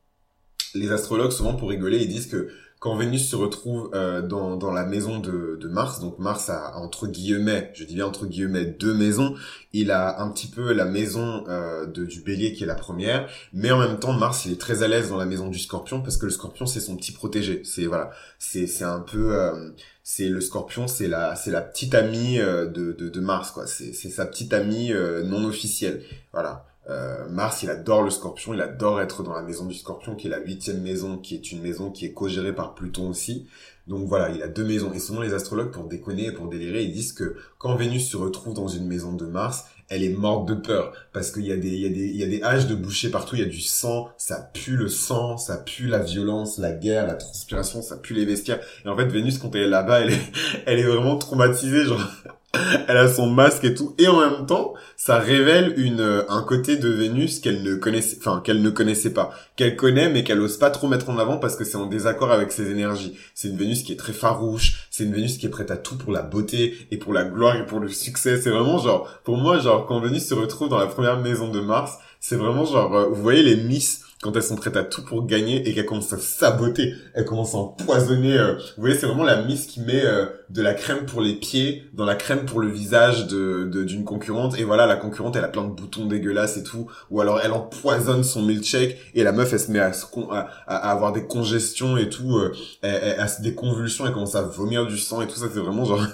Les 0.75 0.92
astrologues, 0.92 1.33
souvent 1.33 1.54
pour 1.54 1.71
rigoler, 1.71 1.99
ils 1.99 2.09
disent 2.09 2.26
que 2.26 2.50
quand 2.87 2.95
Vénus 2.95 3.28
se 3.28 3.35
retrouve 3.35 3.90
euh, 3.95 4.23
dans, 4.23 4.57
dans 4.57 4.71
la 4.71 4.87
maison 4.87 5.19
de, 5.19 5.59
de 5.61 5.69
Mars, 5.69 5.99
donc 5.99 6.21
Mars 6.21 6.50
a 6.50 6.76
entre 6.76 7.09
guillemets, 7.09 7.73
je 7.75 7.83
dis 7.83 7.97
bien 7.97 8.07
entre 8.07 8.26
guillemets, 8.26 8.64
deux 8.64 8.95
maisons. 8.95 9.35
Il 9.73 9.90
a 9.90 10.23
un 10.23 10.31
petit 10.31 10.47
peu 10.47 10.73
la 10.73 10.85
maison 10.85 11.43
euh, 11.49 11.87
de, 11.87 12.05
du 12.05 12.21
Bélier 12.21 12.52
qui 12.52 12.62
est 12.62 12.66
la 12.66 12.76
première, 12.76 13.28
mais 13.52 13.73
en 13.73 13.78
même 13.81 13.99
temps 13.99 14.12
Mars 14.12 14.47
il 14.47 14.52
est 14.52 14.61
très 14.61 14.85
à 14.85 14.88
l'aise 14.88 15.09
dans 15.09 15.16
la 15.16 15.26
maison 15.26 15.49
du 15.49 15.59
Scorpion 15.59 16.00
parce 16.00 16.16
que 16.16 16.26
le 16.26 16.31
Scorpion 16.31 16.64
c'est 16.64 16.78
son 16.78 16.97
petit 16.97 17.11
protégé. 17.11 17.62
C'est 17.64 17.87
voilà, 17.87 18.12
c'est 18.38 18.85
un 18.85 19.00
peu 19.00 19.35
euh, 19.35 19.71
c'est 20.05 20.28
le 20.28 20.40
Scorpion, 20.40 20.87
c'est 20.87 21.09
la 21.09 21.35
c'est 21.35 21.50
la 21.50 21.62
petite 21.62 21.93
amie 21.93 22.38
de, 22.38 22.93
de, 22.93 23.09
de 23.09 23.21
Mars 23.21 23.50
quoi. 23.50 23.66
C'est 23.66 23.95
c'est 23.95 24.11
sa 24.11 24.26
petite 24.26 24.52
amie 24.52 24.93
non 25.25 25.45
officielle. 25.45 26.05
Voilà. 26.33 26.64
Euh, 26.88 27.28
Mars, 27.28 27.62
il 27.62 27.71
adore 27.71 28.02
le 28.02 28.11
scorpion, 28.11 28.55
il 28.55 28.61
adore 28.61 29.00
être 29.00 29.23
dans 29.23 29.35
la 29.35 29.43
maison 29.43 29.66
du 29.66 29.75
scorpion, 29.75 30.14
qui 30.14 30.28
est 30.28 30.31
la 30.31 30.38
huitième 30.38 30.83
maison, 30.83 31.19
qui 31.19 31.35
est 31.35 31.50
une 31.50 31.61
maison 31.61 31.90
qui 31.90 32.07
est 32.07 32.12
co-gérée 32.12 32.55
par 32.55 32.75
Pluton 32.75 33.09
aussi. 33.09 33.47
Donc 33.87 34.07
voilà, 34.09 34.31
il 34.31 34.43
a 34.43 34.49
deux 34.49 34.64
maisons. 34.64 34.93
Et 34.93 35.00
souvent 35.00 35.21
les 35.21 35.35
astrologues, 35.35 35.71
pour 35.71 35.85
déconner 35.85 36.26
et 36.26 36.33
pour 36.33 36.49
délirer, 36.49 36.84
ils 36.84 36.93
disent 36.93 37.13
que 37.13 37.37
quand 37.58 37.75
Vénus 37.76 38.08
se 38.08 38.17
retrouve 38.17 38.54
dans 38.54 38.69
une 38.69 38.87
maison 38.87 39.13
de 39.13 39.26
Mars, 39.26 39.65
elle 39.89 40.02
est 40.02 40.11
morte 40.11 40.49
de 40.49 40.54
peur. 40.54 40.93
Parce 41.13 41.30
qu'il 41.30 41.47
y 41.47 41.52
a 41.52 41.56
des, 41.56 41.69
il 41.69 41.80
y 41.80 41.87
a 41.87 41.89
des, 41.89 42.06
il 42.06 42.17
y 42.17 42.25
a 42.25 42.26
des 42.26 42.43
haches 42.43 42.67
de 42.67 42.75
boucher 42.75 43.11
partout, 43.11 43.37
il 43.37 43.43
y 43.43 43.45
a 43.45 43.49
du 43.49 43.61
sang, 43.61 44.08
ça 44.17 44.50
pue 44.52 44.76
le 44.76 44.89
sang, 44.89 45.37
ça 45.39 45.56
pue 45.58 45.87
la 45.87 46.00
violence, 46.00 46.58
la 46.58 46.73
guerre, 46.73 47.06
la 47.06 47.15
transpiration, 47.15 47.82
ça 47.82 47.97
pue 47.97 48.15
les 48.15 48.25
vestiaires. 48.25 48.61
Et 48.84 48.89
en 48.89 48.97
fait, 48.97 49.06
Vénus, 49.06 49.39
quand 49.39 49.54
elle 49.54 49.63
est 49.63 49.69
là-bas, 49.69 50.00
elle 50.00 50.78
est, 50.78 50.82
vraiment 50.82 51.17
traumatisée, 51.17 51.84
genre, 51.84 52.00
elle 52.88 52.97
a 52.97 53.08
son 53.08 53.28
masque 53.28 53.64
et 53.64 53.75
tout, 53.75 53.95
et 53.99 54.08
en 54.08 54.21
même 54.21 54.47
temps, 54.47 54.75
ça 54.97 55.19
révèle 55.19 55.75
une 55.76 56.25
un 56.28 56.42
côté 56.42 56.76
de 56.76 56.88
Vénus 56.88 57.40
qu'elle 57.40 57.62
ne 57.62 57.75
connaissait, 57.75 58.16
enfin 58.21 58.40
qu'elle 58.45 58.62
ne 58.62 58.71
connaissait 58.71 59.12
pas, 59.12 59.30
qu'elle 59.56 59.76
connaît 59.76 60.08
mais 60.08 60.25
qu'elle 60.25 60.40
ose 60.40 60.56
pas 60.56 60.71
trop 60.71 60.88
mettre 60.88 61.10
en 61.10 61.19
avant 61.19 61.38
parce 61.38 61.56
que 61.56 61.64
c'est 61.64 61.76
en 61.76 61.86
désaccord 61.86 62.32
avec 62.32 62.52
ses 62.52 62.71
énergies. 62.71 63.16
C'est 63.34 63.49
une 63.49 63.56
Vénus 63.56 63.82
qui 63.82 63.92
est 63.92 63.97
très 63.97 64.12
farouche, 64.12 64.88
c'est 64.90 65.04
une 65.04 65.12
Vénus 65.12 65.38
qui 65.38 65.47
est 65.47 65.50
prête 65.50 65.71
à 65.71 65.76
tout 65.76 65.97
pour 65.97 66.12
la 66.12 66.23
beauté 66.23 66.75
et 66.90 66.97
pour 66.97 67.12
la 67.12 67.25
gloire 67.25 67.56
et 67.56 67.66
pour 67.66 67.80
le 67.80 67.88
succès. 67.88 68.40
C'est 68.40 68.50
vraiment 68.50 68.78
genre, 68.78 69.08
pour 69.25 69.36
moi, 69.36 69.58
genre 69.58 69.86
quand 69.86 70.00
Vénus 70.00 70.26
se 70.26 70.34
retrouve 70.34 70.69
dans 70.69 70.78
la 70.78 70.86
première 70.86 71.19
maison 71.19 71.49
de 71.49 71.60
Mars, 71.60 71.99
c'est 72.21 72.36
vraiment 72.36 72.64
genre, 72.64 72.97
euh, 72.97 73.08
vous 73.08 73.23
voyez 73.23 73.42
les 73.42 73.56
Miss 73.56 74.05
quand 74.23 74.35
elles 74.35 74.43
sont 74.43 74.57
prêtes 74.57 74.76
à 74.76 74.83
tout 74.83 75.05
pour 75.05 75.26
gagner 75.26 75.69
et 75.69 75.75
qu'elles 75.75 75.85
commencent 75.85 76.13
à 76.13 76.19
saboter, 76.19 76.95
elles 77.15 77.26
commencent 77.26 77.55
à 77.55 77.59
empoisonner. 77.59 78.39
Euh, 78.39 78.55
vous 78.55 78.83
voyez, 78.83 78.97
c'est 78.97 79.07
vraiment 79.07 79.25
la 79.25 79.43
Miss 79.43 79.67
qui 79.67 79.81
met 79.81 80.05
euh, 80.05 80.26
de 80.49 80.63
la 80.63 80.73
crème 80.73 81.05
pour 81.05 81.21
les 81.21 81.35
pieds 81.35 81.85
dans 81.93 82.07
la 82.07 82.15
crème 82.15 82.47
pour 82.47 82.61
le 82.61 82.69
visage 82.69 83.26
de 83.26 83.65
d'une 83.85 84.05
concurrente. 84.05 84.59
Et 84.59 84.65
voilà, 84.65 84.87
la 84.87 84.97
concurrente, 84.97 85.37
elle 85.37 85.45
a 85.45 85.49
plein 85.49 85.65
de 85.65 85.73
boutons 85.73 86.07
dégueulasses 86.07 86.57
et 86.57 86.63
tout. 86.63 86.91
Ou 87.11 87.21
alors, 87.21 87.41
elle 87.43 87.52
empoisonne 87.52 88.25
son 88.25 88.43
milkshake 88.43 88.97
et 89.15 89.23
la 89.23 89.33
meuf, 89.33 89.52
elle 89.52 89.61
se 89.61 89.71
met 89.71 89.81
à, 89.81 89.93
à, 90.31 90.47
à 90.67 90.91
avoir 90.91 91.13
des 91.13 91.26
congestions 91.26 91.97
et 91.99 92.09
tout, 92.09 92.39
euh, 92.39 92.55
elle, 92.83 93.17
elle, 93.19 93.43
des 93.43 93.55
convulsions, 93.55 94.07
elle 94.07 94.13
commence 94.13 94.35
à 94.35 94.43
vomir 94.43 94.87
du 94.87 94.97
sang 94.97 95.21
et 95.21 95.26
tout 95.26 95.37
ça. 95.37 95.47
C'est 95.52 95.61
vraiment 95.61 95.85
genre... 95.85 96.07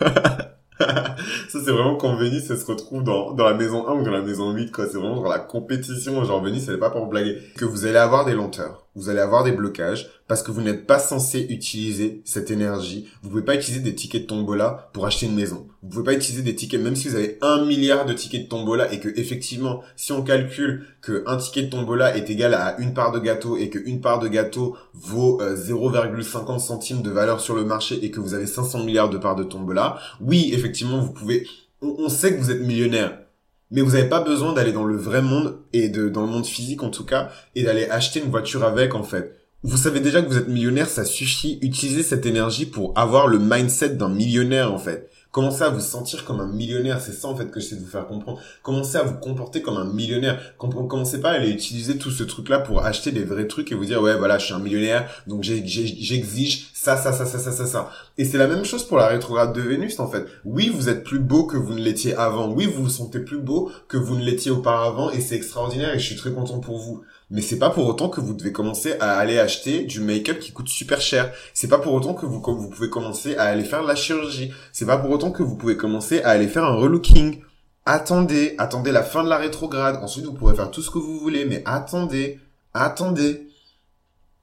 ça 0.78 1.16
c'est 1.48 1.70
vraiment 1.70 1.96
quand 1.96 2.16
Vénus 2.16 2.50
elle 2.50 2.58
se 2.58 2.66
retrouve 2.66 3.02
dans, 3.02 3.32
dans 3.32 3.44
la 3.44 3.54
maison 3.54 3.88
1 3.88 3.94
ou 3.94 4.04
dans 4.04 4.10
la 4.10 4.22
maison 4.22 4.52
8 4.52 4.70
quoi. 4.72 4.86
C'est 4.86 4.98
vraiment 4.98 5.16
genre 5.16 5.28
la 5.28 5.38
compétition. 5.38 6.24
Genre 6.24 6.42
Vénus 6.42 6.68
elle 6.68 6.74
est 6.74 6.78
pas 6.78 6.90
pour 6.90 7.06
blaguer. 7.06 7.38
Que 7.56 7.64
vous 7.64 7.86
allez 7.86 7.98
avoir 7.98 8.24
des 8.24 8.34
lenteurs 8.34 8.85
vous 8.96 9.10
allez 9.10 9.20
avoir 9.20 9.44
des 9.44 9.52
blocages 9.52 10.10
parce 10.26 10.42
que 10.42 10.50
vous 10.50 10.62
n'êtes 10.62 10.86
pas 10.86 10.98
censé 10.98 11.46
utiliser 11.50 12.22
cette 12.24 12.50
énergie. 12.50 13.08
Vous 13.22 13.28
pouvez 13.28 13.42
pas 13.42 13.54
utiliser 13.54 13.80
des 13.80 13.94
tickets 13.94 14.22
de 14.22 14.26
tombola 14.26 14.90
pour 14.92 15.06
acheter 15.06 15.26
une 15.26 15.34
maison. 15.34 15.68
Vous 15.82 15.90
pouvez 15.90 16.04
pas 16.04 16.14
utiliser 16.14 16.42
des 16.42 16.56
tickets, 16.56 16.80
même 16.80 16.96
si 16.96 17.08
vous 17.08 17.14
avez 17.14 17.38
un 17.42 17.64
milliard 17.64 18.06
de 18.06 18.14
tickets 18.14 18.44
de 18.44 18.48
tombola 18.48 18.92
et 18.92 18.98
que 18.98 19.08
effectivement, 19.16 19.82
si 19.94 20.10
on 20.12 20.22
calcule 20.22 20.86
que 21.02 21.22
un 21.26 21.36
ticket 21.36 21.64
de 21.64 21.70
tombola 21.70 22.16
est 22.16 22.28
égal 22.30 22.54
à 22.54 22.76
une 22.80 22.94
part 22.94 23.12
de 23.12 23.20
gâteau 23.20 23.56
et 23.56 23.68
que 23.68 23.78
une 23.78 24.00
part 24.00 24.18
de 24.18 24.28
gâteau 24.28 24.76
vaut 24.94 25.40
0,50 25.40 26.54
euh, 26.54 26.58
centimes 26.58 27.02
de 27.02 27.10
valeur 27.10 27.40
sur 27.40 27.54
le 27.54 27.64
marché 27.64 28.02
et 28.02 28.10
que 28.10 28.18
vous 28.18 28.34
avez 28.34 28.46
500 28.46 28.84
milliards 28.84 29.10
de 29.10 29.18
parts 29.18 29.36
de 29.36 29.44
tombola, 29.44 29.98
oui, 30.20 30.50
effectivement, 30.54 31.00
vous 31.00 31.12
pouvez, 31.12 31.46
on, 31.82 32.08
sait 32.08 32.34
que 32.34 32.40
vous 32.40 32.50
êtes 32.50 32.62
millionnaire. 32.62 33.25
Mais 33.70 33.80
vous 33.80 33.92
n'avez 33.92 34.08
pas 34.08 34.20
besoin 34.20 34.52
d'aller 34.52 34.72
dans 34.72 34.84
le 34.84 34.96
vrai 34.96 35.22
monde 35.22 35.58
et 35.72 35.88
de 35.88 36.08
dans 36.08 36.22
le 36.22 36.28
monde 36.28 36.46
physique 36.46 36.82
en 36.82 36.90
tout 36.90 37.04
cas 37.04 37.30
et 37.54 37.64
d'aller 37.64 37.88
acheter 37.88 38.20
une 38.20 38.30
voiture 38.30 38.64
avec 38.64 38.94
en 38.94 39.02
fait. 39.02 39.36
Vous 39.62 39.76
savez 39.76 40.00
déjà 40.00 40.22
que 40.22 40.28
vous 40.28 40.38
êtes 40.38 40.48
millionnaire, 40.48 40.88
ça 40.88 41.04
suffit. 41.04 41.58
Utilisez 41.62 42.04
cette 42.04 42.26
énergie 42.26 42.66
pour 42.66 42.96
avoir 42.96 43.26
le 43.26 43.38
mindset 43.40 43.90
d'un 43.90 44.08
millionnaire 44.08 44.72
en 44.72 44.78
fait. 44.78 45.10
Commencez 45.36 45.64
à 45.64 45.68
vous 45.68 45.80
sentir 45.80 46.24
comme 46.24 46.40
un 46.40 46.46
millionnaire, 46.46 46.98
c'est 46.98 47.12
ça 47.12 47.28
en 47.28 47.36
fait 47.36 47.50
que 47.50 47.60
j'essaie 47.60 47.76
de 47.76 47.82
vous 47.82 47.90
faire 47.90 48.06
comprendre. 48.06 48.40
Commencez 48.62 48.96
à 48.96 49.02
vous 49.02 49.18
comporter 49.18 49.60
comme 49.60 49.76
un 49.76 49.84
millionnaire. 49.84 50.40
Commencez 50.56 51.20
pas 51.20 51.28
à 51.28 51.34
aller 51.34 51.50
utiliser 51.50 51.98
tout 51.98 52.10
ce 52.10 52.24
truc-là 52.24 52.60
pour 52.60 52.86
acheter 52.86 53.12
des 53.12 53.22
vrais 53.22 53.46
trucs 53.46 53.70
et 53.70 53.74
vous 53.74 53.84
dire 53.84 54.00
ouais 54.00 54.16
voilà 54.16 54.38
je 54.38 54.46
suis 54.46 54.54
un 54.54 54.60
millionnaire 54.60 55.06
donc 55.26 55.42
j'exige 55.42 56.70
ça 56.72 56.96
ça 56.96 57.12
ça 57.12 57.26
ça 57.26 57.38
ça 57.38 57.52
ça 57.52 57.66
ça. 57.66 57.90
Et 58.16 58.24
c'est 58.24 58.38
la 58.38 58.46
même 58.46 58.64
chose 58.64 58.82
pour 58.84 58.96
la 58.96 59.08
rétrograde 59.08 59.52
de 59.52 59.60
Vénus 59.60 60.00
en 60.00 60.08
fait. 60.08 60.24
Oui 60.46 60.72
vous 60.74 60.88
êtes 60.88 61.04
plus 61.04 61.18
beau 61.18 61.44
que 61.44 61.58
vous 61.58 61.74
ne 61.74 61.82
l'étiez 61.82 62.14
avant. 62.14 62.48
Oui 62.48 62.64
vous 62.64 62.84
vous 62.84 62.88
sentez 62.88 63.18
plus 63.18 63.36
beau 63.38 63.70
que 63.88 63.98
vous 63.98 64.16
ne 64.16 64.24
l'étiez 64.24 64.50
auparavant 64.50 65.10
et 65.10 65.20
c'est 65.20 65.36
extraordinaire 65.36 65.94
et 65.94 65.98
je 65.98 66.06
suis 66.06 66.16
très 66.16 66.32
content 66.32 66.60
pour 66.60 66.78
vous. 66.78 67.02
Mais 67.30 67.42
c'est 67.42 67.58
pas 67.58 67.70
pour 67.70 67.86
autant 67.86 68.08
que 68.08 68.20
vous 68.20 68.34
devez 68.34 68.52
commencer 68.52 68.94
à 69.00 69.18
aller 69.18 69.38
acheter 69.38 69.82
du 69.82 70.00
make-up 70.00 70.38
qui 70.38 70.52
coûte 70.52 70.68
super 70.68 71.00
cher. 71.00 71.32
C'est 71.54 71.66
pas 71.66 71.78
pour 71.78 71.92
autant 71.92 72.14
que 72.14 72.24
vous, 72.24 72.40
pouvez 72.40 72.88
commencer 72.88 73.36
à 73.36 73.44
aller 73.44 73.64
faire 73.64 73.82
de 73.82 73.88
la 73.88 73.96
chirurgie. 73.96 74.52
C'est 74.72 74.86
pas 74.86 74.98
pour 74.98 75.10
autant 75.10 75.32
que 75.32 75.42
vous 75.42 75.56
pouvez 75.56 75.76
commencer 75.76 76.22
à 76.22 76.30
aller 76.30 76.46
faire 76.46 76.64
un 76.64 76.76
relooking. 76.76 77.40
Attendez, 77.84 78.54
attendez 78.58 78.92
la 78.92 79.02
fin 79.02 79.24
de 79.24 79.28
la 79.28 79.38
rétrograde. 79.38 79.96
Ensuite, 80.02 80.24
vous 80.24 80.34
pourrez 80.34 80.54
faire 80.54 80.70
tout 80.70 80.82
ce 80.82 80.90
que 80.90 80.98
vous 80.98 81.18
voulez, 81.18 81.44
mais 81.44 81.62
attendez, 81.66 82.38
attendez. 82.74 83.48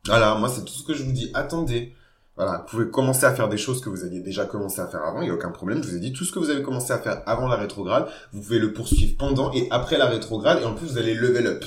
Voilà, 0.06 0.36
moi 0.36 0.50
c'est 0.50 0.66
tout 0.66 0.74
ce 0.74 0.84
que 0.84 0.94
je 0.94 1.04
vous 1.04 1.14
dis. 1.14 1.32
Attendez. 1.34 1.94
Voilà, 2.36 2.58
vous 2.58 2.78
pouvez 2.78 2.90
commencer 2.90 3.26
à 3.26 3.34
faire 3.34 3.48
des 3.48 3.58
choses 3.58 3.80
que 3.80 3.90
vous 3.90 4.04
aviez 4.04 4.20
déjà 4.20 4.46
commencé 4.46 4.82
à 4.82 4.88
faire 4.88 5.04
avant, 5.04 5.22
il 5.22 5.26
n'y 5.26 5.30
a 5.30 5.36
aucun 5.36 5.52
problème. 5.52 5.84
Je 5.84 5.90
vous 5.90 5.96
ai 5.96 6.00
dit, 6.00 6.14
tout 6.14 6.26
ce 6.26 6.32
que 6.32 6.40
vous 6.40 6.50
avez 6.50 6.64
commencé 6.64 6.92
à 6.92 6.98
faire 6.98 7.22
avant 7.28 7.48
la 7.48 7.58
rétrograde, 7.58 8.08
vous 8.34 8.42
pouvez 8.42 8.58
le 8.58 8.74
poursuivre 8.74 9.16
pendant 9.20 9.54
et 9.54 9.68
après 9.70 10.00
la 10.00 10.08
rétrograde, 10.08 10.60
et 10.62 10.66
en 10.66 10.74
plus 10.74 10.88
vous 10.88 10.98
allez 10.98 11.14
level 11.14 11.46
up. 11.46 11.64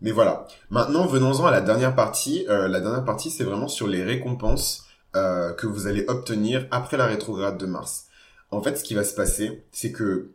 Mais 0.00 0.10
voilà. 0.10 0.46
Maintenant, 0.70 1.06
venons-en 1.06 1.46
à 1.46 1.50
la 1.50 1.60
dernière 1.60 1.94
partie. 1.94 2.46
Euh, 2.48 2.68
la 2.68 2.80
dernière 2.80 3.04
partie, 3.04 3.30
c'est 3.30 3.44
vraiment 3.44 3.68
sur 3.68 3.86
les 3.86 4.02
récompenses 4.02 4.86
euh, 5.16 5.52
que 5.52 5.66
vous 5.66 5.86
allez 5.86 6.04
obtenir 6.08 6.66
après 6.70 6.96
la 6.96 7.06
rétrograde 7.06 7.58
de 7.58 7.66
Mars. 7.66 8.06
En 8.50 8.62
fait, 8.62 8.76
ce 8.76 8.84
qui 8.84 8.94
va 8.94 9.04
se 9.04 9.14
passer, 9.14 9.64
c'est 9.72 9.92
que 9.92 10.32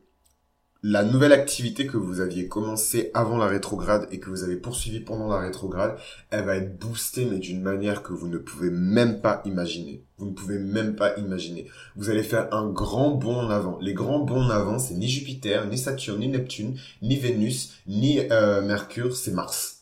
la 0.82 1.04
nouvelle 1.04 1.34
activité 1.34 1.88
que 1.88 1.98
vous 1.98 2.22
aviez 2.22 2.48
commencé 2.48 3.12
avant 3.13 3.38
la 3.38 3.48
rétrograde 3.48 4.08
et 4.12 4.20
que 4.20 4.30
vous 4.30 4.44
avez 4.44 4.56
poursuivi 4.56 5.02
pendant 5.02 5.28
la 5.28 5.39
rétrograde, 5.39 5.98
elle 6.30 6.46
va 6.46 6.56
être 6.56 6.80
boostée 6.80 7.26
mais 7.26 7.39
d'une 7.39 7.62
manière 7.62 8.02
que 8.02 8.13
vous 8.13 8.30
ne 8.30 8.38
pouvez 8.38 8.70
même 8.70 9.20
pas 9.20 9.42
imaginer. 9.46 10.04
Vous 10.18 10.28
ne 10.28 10.34
pouvez 10.34 10.58
même 10.58 10.96
pas 10.96 11.18
imaginer. 11.18 11.68
Vous 11.98 12.10
allez 12.10 12.24
faire 12.24 12.54
un 12.54 12.70
grand 12.70 13.12
bond 13.12 13.39
en 13.39 13.50
avant. 13.50 13.78
Les 13.82 13.94
grands 13.94 14.20
bonds 14.20 14.44
en 14.44 14.50
avant, 14.50 14.80
c'est 14.80 14.96
ni 14.96 15.10
Jupiter, 15.10 15.68
ni 15.68 15.78
Saturne, 15.78 16.20
ni 16.20 16.30
Neptune, 16.30 16.78
ni 17.02 17.18
Vénus, 17.18 17.74
ni 17.86 18.20
euh, 18.32 18.62
Mercure, 18.62 19.15
c'est 19.15 19.32
Mars 19.32 19.79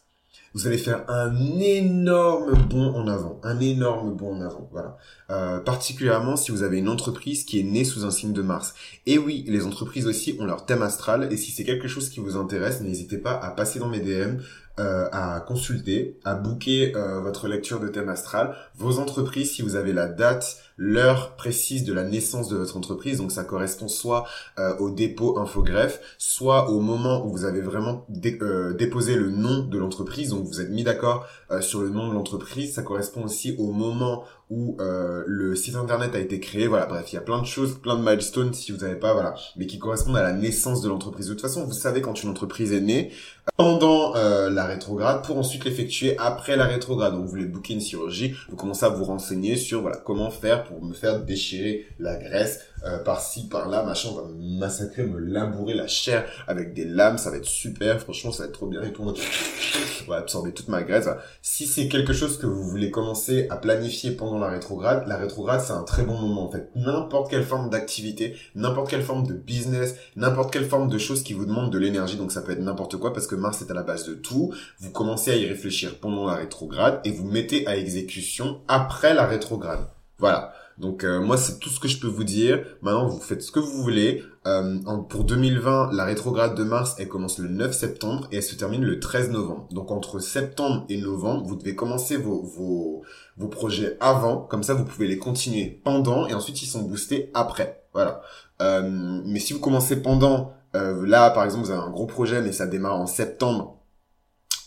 vous 0.58 0.66
allez 0.66 0.80
faire 0.80 1.06
un 1.08 1.60
énorme 1.60 2.58
bond 2.68 2.92
en 2.96 3.08
avant, 3.08 3.40
un 3.44 3.60
énorme 3.60 4.16
bond 4.16 4.38
en 4.38 4.42
avant, 4.42 4.68
voilà. 4.72 4.98
Euh, 5.30 5.60
particulièrement 5.60 6.36
si 6.36 6.52
vous 6.52 6.64
avez 6.64 6.80
une 6.80 6.90
entreprise 6.90 7.44
qui 7.44 7.60
est 7.60 7.64
née 7.64 7.84
sous 7.84 8.06
un 8.06 8.12
signe 8.12 8.34
de 8.34 8.42
Mars. 8.42 8.74
Et 9.06 9.20
oui, 9.20 9.46
les 9.48 9.68
entreprises 9.68 10.08
aussi 10.08 10.36
ont 10.40 10.46
leur 10.46 10.66
thème 10.66 10.82
astral, 10.82 11.32
et 11.32 11.38
si 11.38 11.52
c'est 11.52 11.64
quelque 11.64 11.88
chose 11.88 12.10
qui 12.10 12.22
vous 12.22 12.38
intéresse, 12.38 12.82
n'hésitez 12.82 13.20
pas 13.20 13.34
à 13.34 13.52
passer 13.52 13.78
dans 13.78 13.88
mes 13.88 14.00
DM, 14.00 14.40
euh, 14.80 15.08
à 15.12 15.42
consulter, 15.42 16.18
à 16.26 16.34
booker 16.34 16.96
euh, 16.96 17.20
votre 17.20 17.48
lecture 17.48 17.80
de 17.80 17.88
thème 17.88 18.10
astral, 18.10 18.56
vos 18.76 18.98
entreprises, 18.98 19.52
si 19.52 19.62
vous 19.62 19.76
avez 19.76 19.94
la 19.94 20.08
date, 20.08 20.58
l'heure 20.78 21.36
précise 21.36 21.84
de 21.84 21.94
la 21.94 22.04
naissance 22.04 22.50
de 22.50 22.56
votre 22.56 22.78
entreprise, 22.78 23.18
donc 23.18 23.32
ça 23.32 23.44
correspond 23.44 23.88
soit 23.88 24.26
euh, 24.60 24.78
au 24.78 24.90
dépôt 24.90 25.40
infogreffe, 25.40 26.00
soit 26.18 26.70
au 26.70 26.80
moment 26.80 27.26
où 27.26 27.32
vous 27.32 27.46
avez 27.46 27.62
vraiment 27.62 28.06
déposé 28.10 29.16
le 29.16 29.30
nom 29.30 29.64
de 29.64 29.78
l'entreprise, 29.78 30.30
donc 30.30 30.46
vous 30.46 30.62
êtes 30.62 30.70
mis 30.70 30.84
d'accord 30.84 31.26
sur 31.62 31.82
le 31.82 31.90
nom 31.90 32.10
de 32.10 32.14
l'entreprise, 32.14 32.74
ça 32.74 32.84
correspond 32.84 33.24
aussi 33.24 33.56
au 33.58 33.72
moment 33.72 34.24
où 34.50 34.78
le 34.80 35.56
site 35.56 35.76
internet 35.76 36.16
a 36.16 36.20
été 36.20 36.40
créé, 36.40 36.68
voilà, 36.68 36.86
bref, 36.86 37.12
il 37.12 37.16
y 37.16 37.18
a 37.18 37.22
plein 37.22 37.42
de 37.42 37.46
choses, 37.46 37.78
plein 37.80 37.96
de 37.96 38.04
milestones 38.04 38.54
si 38.54 38.72
vous 38.72 38.80
n'avez 38.80 38.96
pas, 38.96 39.14
voilà, 39.14 39.36
mais 39.56 39.66
qui 39.66 39.80
correspondent 39.80 40.18
à 40.18 40.24
la 40.24 40.34
naissance 40.34 40.82
de 40.82 40.90
l'entreprise. 40.90 41.28
De 41.28 41.34
toute 41.34 41.42
façon, 41.42 41.66
vous 41.66 41.74
savez 41.74 42.02
quand 42.02 42.24
une 42.24 42.30
entreprise 42.30 42.72
est 42.72 42.82
née, 42.82 43.12
pendant 43.58 44.16
euh, 44.16 44.50
la 44.50 44.66
rétrograde 44.66 45.24
pour 45.26 45.38
ensuite 45.38 45.66
l'effectuer 45.66 46.18
après 46.18 46.56
la 46.56 46.66
rétrograde. 46.66 47.14
Donc 47.14 47.24
vous 47.24 47.30
voulez 47.30 47.46
booker 47.46 47.74
une 47.74 47.82
chirurgie, 47.82 48.36
vous 48.50 48.56
commencez 48.56 48.86
à 48.86 48.90
vous 48.90 49.04
renseigner 49.04 49.56
sur 49.56 49.82
voilà 49.82 49.98
comment 49.98 50.30
faire 50.30 50.64
pour 50.68 50.84
me 50.84 50.94
faire 50.94 51.22
déchirer 51.22 51.88
la 52.00 52.16
graisse 52.16 52.62
euh, 52.86 53.00
par-ci, 53.00 53.48
par-là, 53.48 53.84
machin, 53.84 54.10
on 54.12 54.16
va 54.16 54.28
me 54.28 54.60
massacrer, 54.60 55.04
me 55.04 55.18
labourer 55.18 55.74
la 55.74 55.88
chair 55.88 56.26
avec 56.48 56.74
des 56.74 56.86
lames, 56.86 57.18
ça 57.18 57.32
va 57.32 57.38
être 57.38 57.46
super, 57.46 58.00
franchement 58.00 58.32
ça 58.32 58.44
va 58.44 58.50
être 58.50 58.56
trop 58.56 58.68
bien 58.68 58.84
et 58.84 58.94
tout. 58.94 59.04
On 59.04 60.12
va 60.12 60.18
absorber 60.18 60.54
toute 60.54 60.68
ma 60.68 60.84
graisse. 60.84 61.10
Si 61.42 61.66
c'est 61.66 61.88
quelque 61.88 62.14
chose 62.14 62.38
que 62.38 62.46
vous 62.46 62.64
voulez 62.64 62.92
commencer 62.92 63.48
à 63.50 63.58
planifier 63.58 64.12
pendant 64.12 64.38
la 64.38 64.48
rétrograde, 64.48 65.08
la 65.08 65.18
rétrograde 65.18 65.62
c'est 65.62 65.74
un 65.74 65.84
très 65.84 66.04
bon 66.04 66.20
moment 66.20 66.48
en 66.48 66.52
fait. 66.52 66.70
N'importe 66.76 67.32
quelle 67.32 67.44
forme 67.44 67.70
d'activité, 67.70 68.36
n'importe 68.54 68.90
quelle 68.90 69.04
forme 69.04 69.26
de 69.26 69.34
business, 69.34 69.96
n'importe 70.16 70.54
quelle 70.54 70.66
forme 70.66 70.88
de 70.88 70.98
choses 71.00 71.24
qui 71.24 71.34
vous 71.34 71.46
demandent 71.46 71.72
de 71.72 71.80
l'énergie, 71.80 72.16
donc 72.16 72.32
ça 72.32 72.42
peut 72.42 72.52
être 72.52 72.62
n'importe 72.62 72.98
quoi 72.98 73.12
parce 73.12 73.28
que 73.28 73.36
Mars 73.36 73.62
est 73.64 73.72
à 73.72 73.74
la 73.74 73.84
base 73.84 74.06
de 74.06 74.14
tout. 74.14 74.54
Vous 74.80 74.92
commencez 74.92 75.32
à 75.32 75.36
y 75.36 75.48
réfléchir 75.48 76.00
pendant 76.00 76.28
la 76.28 76.36
rétrograde 76.36 77.02
et 77.04 77.12
vous 77.12 77.26
mettez 77.26 77.66
à 77.68 77.76
exécution 77.76 78.62
après 78.68 79.16
la 79.16 79.26
rétrograde. 79.26 79.88
Voilà. 80.20 80.54
Donc 80.78 81.04
euh, 81.04 81.20
moi 81.20 81.38
c'est 81.38 81.60
tout 81.60 81.70
ce 81.70 81.80
que 81.80 81.88
je 81.88 82.00
peux 82.00 82.08
vous 82.08 82.24
dire. 82.24 82.64
Maintenant 82.82 83.08
vous 83.08 83.20
faites 83.20 83.42
ce 83.42 83.52
que 83.52 83.60
vous 83.60 83.82
voulez. 83.82 84.24
Euh, 84.46 84.78
pour 85.10 85.24
2020, 85.24 85.92
la 85.94 86.06
rétrograde 86.06 86.56
de 86.56 86.64
Mars, 86.64 86.96
elle 87.00 87.08
commence 87.08 87.40
le 87.40 87.50
9 87.50 87.74
septembre 87.74 88.28
et 88.32 88.38
elle 88.38 88.44
se 88.44 88.56
termine 88.56 88.84
le 88.84 89.00
13 89.00 89.32
novembre. 89.32 89.68
Donc 89.72 89.92
entre 89.92 90.20
septembre 90.20 90.86
et 90.88 90.98
novembre, 90.98 91.46
vous 91.46 91.56
devez 91.56 91.76
commencer 91.76 92.16
vos, 92.16 92.44
vos, 92.44 93.02
vos 93.38 93.48
projets 93.48 93.98
avant, 94.00 94.38
comme 94.38 94.64
ça 94.64 94.74
vous 94.76 94.86
pouvez 94.86 95.08
les 95.08 95.18
continuer 95.18 95.82
pendant 95.84 96.28
et 96.28 96.34
ensuite 96.34 96.62
ils 96.62 96.68
sont 96.68 96.84
boostés 96.84 97.32
après. 97.34 97.84
Voilà. 97.94 98.22
Euh, 98.62 99.22
mais 99.26 99.40
si 99.40 99.54
vous 99.54 99.60
commencez 99.60 100.02
pendant, 100.02 100.54
euh, 100.76 101.06
là 101.08 101.30
par 101.32 101.44
exemple 101.44 101.66
vous 101.66 101.72
avez 101.72 101.82
un 101.82 101.90
gros 101.90 102.06
projet 102.06 102.42
mais 102.42 102.52
ça 102.52 102.68
démarre 102.68 102.96
en 103.00 103.08
septembre 103.08 103.77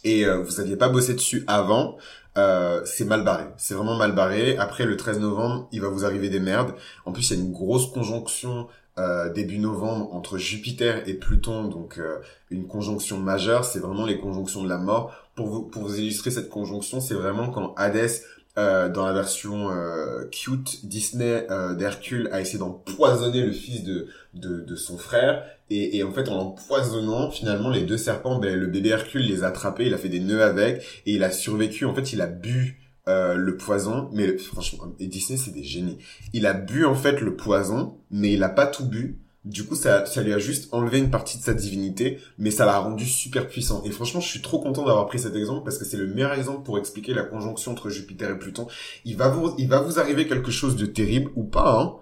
et 0.04 0.24
euh, 0.24 0.42
vous 0.42 0.56
n'aviez 0.56 0.76
pas 0.76 0.88
bossé 0.88 1.14
dessus 1.14 1.44
avant, 1.46 1.96
euh, 2.38 2.82
c'est 2.84 3.04
mal 3.04 3.24
barré. 3.24 3.44
C'est 3.56 3.74
vraiment 3.74 3.96
mal 3.96 4.14
barré. 4.14 4.56
Après, 4.56 4.84
le 4.84 4.96
13 4.96 5.18
novembre, 5.18 5.68
il 5.72 5.80
va 5.80 5.88
vous 5.88 6.04
arriver 6.04 6.28
des 6.28 6.40
merdes. 6.40 6.74
En 7.04 7.12
plus, 7.12 7.30
il 7.30 7.36
y 7.36 7.40
a 7.40 7.44
une 7.44 7.52
grosse 7.52 7.90
conjonction 7.90 8.68
euh, 8.98 9.32
début 9.32 9.58
novembre 9.58 10.12
entre 10.12 10.36
Jupiter 10.36 11.08
et 11.08 11.14
Pluton, 11.14 11.64
donc 11.64 11.98
euh, 11.98 12.18
une 12.50 12.66
conjonction 12.66 13.18
majeure. 13.18 13.64
C'est 13.64 13.78
vraiment 13.78 14.04
les 14.04 14.18
conjonctions 14.18 14.62
de 14.62 14.68
la 14.68 14.78
mort. 14.78 15.12
Pour 15.34 15.48
vous, 15.48 15.62
pour 15.62 15.82
vous 15.82 15.98
illustrer 15.98 16.30
cette 16.30 16.50
conjonction, 16.50 17.00
c'est 17.00 17.14
vraiment 17.14 17.50
quand 17.50 17.74
Hadès 17.76 18.22
euh, 18.58 18.88
dans 18.88 19.06
la 19.06 19.12
version 19.12 19.70
euh, 19.70 20.24
cute, 20.30 20.84
Disney 20.84 21.46
euh, 21.50 21.74
d'Hercule 21.74 22.28
a 22.32 22.40
essayé 22.40 22.58
d'empoisonner 22.58 23.42
le 23.42 23.52
fils 23.52 23.84
de, 23.84 24.08
de, 24.34 24.76
son 24.76 24.98
frère. 24.98 25.44
Et, 25.70 25.98
et, 25.98 26.02
en 26.02 26.10
fait, 26.10 26.28
en 26.28 26.36
l'empoisonnant, 26.36 27.30
finalement, 27.30 27.70
les 27.70 27.82
deux 27.82 27.96
serpents, 27.96 28.38
ben, 28.38 28.58
le 28.58 28.66
bébé 28.66 28.88
Hercule 28.88 29.22
les 29.22 29.44
a 29.44 29.48
attrapés, 29.48 29.86
il 29.86 29.94
a 29.94 29.98
fait 29.98 30.08
des 30.08 30.18
nœuds 30.18 30.42
avec, 30.42 30.82
et 31.06 31.14
il 31.14 31.22
a 31.22 31.30
survécu. 31.30 31.84
En 31.84 31.94
fait, 31.94 32.12
il 32.12 32.20
a 32.20 32.26
bu 32.26 32.76
le 33.06 33.56
poison, 33.56 34.08
mais 34.12 34.38
franchement, 34.38 34.84
et 35.00 35.08
Disney, 35.08 35.36
c'est 35.36 35.50
des 35.50 35.64
génies. 35.64 35.98
Il 36.32 36.46
a 36.46 36.52
bu, 36.52 36.84
en 36.84 36.94
fait, 36.94 37.20
le 37.20 37.34
poison, 37.34 37.98
mais 38.12 38.34
il 38.34 38.42
a 38.44 38.48
pas 38.48 38.68
tout 38.68 38.84
bu. 38.84 39.18
Du 39.44 39.64
coup, 39.64 39.74
ça, 39.74 40.04
ça 40.04 40.22
lui 40.22 40.34
a 40.34 40.38
juste 40.38 40.68
enlevé 40.72 40.98
une 40.98 41.10
partie 41.10 41.38
de 41.38 41.42
sa 41.42 41.54
divinité, 41.54 42.18
mais 42.36 42.50
ça 42.50 42.66
l'a 42.66 42.78
rendu 42.78 43.06
super 43.06 43.48
puissant. 43.48 43.82
Et 43.84 43.90
franchement, 43.90 44.20
je 44.20 44.28
suis 44.28 44.42
trop 44.42 44.60
content 44.60 44.84
d'avoir 44.84 45.06
pris 45.06 45.18
cet 45.18 45.34
exemple 45.34 45.64
parce 45.64 45.78
que 45.78 45.86
c'est 45.86 45.96
le 45.96 46.06
meilleur 46.06 46.34
exemple 46.34 46.62
pour 46.62 46.78
expliquer 46.78 47.14
la 47.14 47.22
conjonction 47.22 47.72
entre 47.72 47.88
Jupiter 47.88 48.30
et 48.30 48.38
Pluton. 48.38 48.66
Il 49.06 49.16
va 49.16 49.28
vous, 49.28 49.54
il 49.56 49.68
va 49.68 49.80
vous 49.80 49.98
arriver 49.98 50.26
quelque 50.26 50.50
chose 50.50 50.76
de 50.76 50.84
terrible 50.84 51.30
ou 51.36 51.44
pas, 51.44 51.80
hein. 51.80 51.96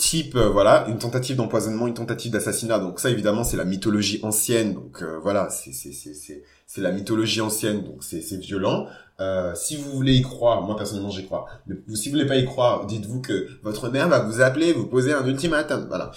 Type, 0.00 0.34
euh, 0.34 0.48
voilà, 0.48 0.86
une 0.88 0.96
tentative 0.96 1.36
d'empoisonnement, 1.36 1.86
une 1.86 1.92
tentative 1.92 2.32
d'assassinat. 2.32 2.78
Donc 2.78 3.00
ça, 3.00 3.10
évidemment, 3.10 3.44
c'est 3.44 3.58
la 3.58 3.66
mythologie 3.66 4.18
ancienne. 4.22 4.72
Donc 4.72 5.02
euh, 5.02 5.18
voilà, 5.22 5.50
c'est, 5.50 5.74
c'est, 5.74 5.92
c'est, 5.92 6.14
c'est, 6.66 6.80
la 6.80 6.90
mythologie 6.90 7.42
ancienne. 7.42 7.82
Donc 7.82 8.02
c'est, 8.02 8.22
c'est 8.22 8.38
violent. 8.38 8.86
Euh, 9.20 9.54
si 9.54 9.76
vous 9.76 9.90
voulez 9.90 10.14
y 10.14 10.22
croire, 10.22 10.62
moi 10.62 10.74
personnellement 10.74 11.10
j'y 11.10 11.26
crois. 11.26 11.44
Mais 11.66 11.76
si 11.94 12.08
vous 12.08 12.14
voulez 12.14 12.26
pas 12.26 12.36
y 12.36 12.46
croire, 12.46 12.86
dites-vous 12.86 13.20
que 13.20 13.46
votre 13.62 13.90
mère 13.90 14.08
va 14.08 14.20
vous 14.20 14.40
appeler, 14.40 14.72
vous 14.72 14.86
poser 14.86 15.12
un 15.12 15.26
ultimatum. 15.26 15.86
Voilà. 15.88 16.12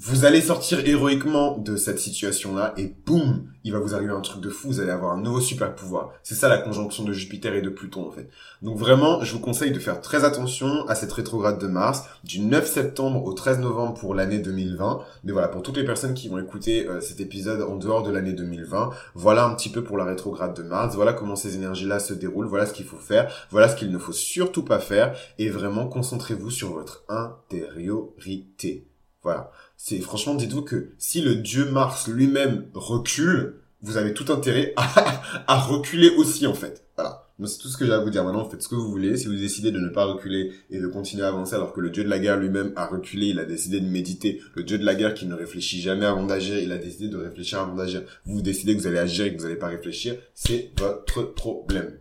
Vous 0.00 0.24
allez 0.24 0.40
sortir 0.40 0.86
héroïquement 0.86 1.58
de 1.58 1.74
cette 1.74 1.98
situation-là 1.98 2.72
et 2.76 2.94
boum, 3.04 3.50
il 3.64 3.72
va 3.72 3.80
vous 3.80 3.96
arriver 3.96 4.12
un 4.12 4.20
truc 4.20 4.40
de 4.40 4.48
fou, 4.48 4.68
vous 4.68 4.80
allez 4.80 4.92
avoir 4.92 5.10
un 5.10 5.20
nouveau 5.20 5.40
super 5.40 5.74
pouvoir. 5.74 6.12
C'est 6.22 6.36
ça 6.36 6.48
la 6.48 6.58
conjonction 6.58 7.02
de 7.02 7.12
Jupiter 7.12 7.52
et 7.56 7.62
de 7.62 7.68
Pluton 7.68 8.06
en 8.06 8.12
fait. 8.12 8.28
Donc 8.62 8.78
vraiment, 8.78 9.24
je 9.24 9.32
vous 9.32 9.40
conseille 9.40 9.72
de 9.72 9.78
faire 9.80 10.00
très 10.00 10.22
attention 10.22 10.86
à 10.86 10.94
cette 10.94 11.12
rétrograde 11.12 11.58
de 11.58 11.66
Mars 11.66 12.04
du 12.22 12.38
9 12.38 12.64
septembre 12.64 13.24
au 13.24 13.32
13 13.32 13.58
novembre 13.58 13.94
pour 13.94 14.14
l'année 14.14 14.38
2020. 14.38 15.00
Mais 15.24 15.32
voilà, 15.32 15.48
pour 15.48 15.62
toutes 15.62 15.76
les 15.76 15.84
personnes 15.84 16.14
qui 16.14 16.28
vont 16.28 16.38
écouter 16.38 16.86
euh, 16.86 17.00
cet 17.00 17.18
épisode 17.20 17.62
en 17.62 17.74
dehors 17.74 18.04
de 18.04 18.12
l'année 18.12 18.34
2020, 18.34 18.90
voilà 19.16 19.46
un 19.46 19.54
petit 19.56 19.68
peu 19.68 19.82
pour 19.82 19.98
la 19.98 20.04
rétrograde 20.04 20.54
de 20.54 20.62
Mars, 20.62 20.94
voilà 20.94 21.12
comment 21.12 21.34
ces 21.34 21.56
énergies-là 21.56 21.98
se 21.98 22.14
déroulent, 22.14 22.46
voilà 22.46 22.66
ce 22.66 22.72
qu'il 22.72 22.86
faut 22.86 22.98
faire, 22.98 23.32
voilà 23.50 23.68
ce 23.68 23.74
qu'il 23.74 23.90
ne 23.90 23.98
faut 23.98 24.12
surtout 24.12 24.62
pas 24.62 24.78
faire 24.78 25.16
et 25.38 25.50
vraiment 25.50 25.88
concentrez-vous 25.88 26.52
sur 26.52 26.72
votre 26.72 27.02
intériorité. 27.08 28.86
Voilà. 29.24 29.50
C'est 29.80 30.00
franchement, 30.00 30.34
dites-vous 30.34 30.62
que 30.62 30.90
si 30.98 31.20
le 31.20 31.36
dieu 31.36 31.70
Mars 31.70 32.08
lui-même 32.08 32.64
recule, 32.74 33.54
vous 33.80 33.96
avez 33.96 34.12
tout 34.12 34.30
intérêt 34.32 34.74
à, 34.76 35.56
reculer 35.68 36.10
aussi 36.16 36.48
en 36.48 36.52
fait. 36.52 36.84
Voilà. 36.96 37.28
C'est 37.44 37.58
tout 37.58 37.68
ce 37.68 37.76
que 37.76 37.86
j'ai 37.86 37.92
à 37.92 38.00
vous 38.00 38.10
dire. 38.10 38.24
Maintenant, 38.24 38.44
faites 38.44 38.60
ce 38.60 38.68
que 38.68 38.74
vous 38.74 38.90
voulez. 38.90 39.16
Si 39.16 39.28
vous 39.28 39.36
décidez 39.36 39.70
de 39.70 39.78
ne 39.78 39.88
pas 39.88 40.04
reculer 40.04 40.50
et 40.70 40.80
de 40.80 40.86
continuer 40.88 41.22
à 41.22 41.28
avancer 41.28 41.54
alors 41.54 41.72
que 41.72 41.80
le 41.80 41.90
dieu 41.90 42.02
de 42.02 42.08
la 42.08 42.18
guerre 42.18 42.36
lui-même 42.36 42.72
a 42.74 42.86
reculé, 42.86 43.28
il 43.28 43.38
a 43.38 43.44
décidé 43.44 43.80
de 43.80 43.86
méditer. 43.86 44.40
Le 44.56 44.64
dieu 44.64 44.78
de 44.78 44.84
la 44.84 44.96
guerre 44.96 45.14
qui 45.14 45.26
ne 45.26 45.34
réfléchit 45.34 45.80
jamais 45.80 46.06
avant 46.06 46.26
d'agir, 46.26 46.58
il 46.58 46.72
a 46.72 46.78
décidé 46.78 47.06
de 47.06 47.16
réfléchir 47.16 47.60
avant 47.60 47.76
d'agir. 47.76 48.02
Vous 48.26 48.42
décidez 48.42 48.74
que 48.74 48.80
vous 48.80 48.88
allez 48.88 48.98
agir 48.98 49.26
et 49.26 49.32
que 49.32 49.38
vous 49.38 49.44
n'allez 49.44 49.60
pas 49.60 49.68
réfléchir, 49.68 50.16
c'est 50.34 50.72
votre 50.76 51.22
problème. 51.22 51.92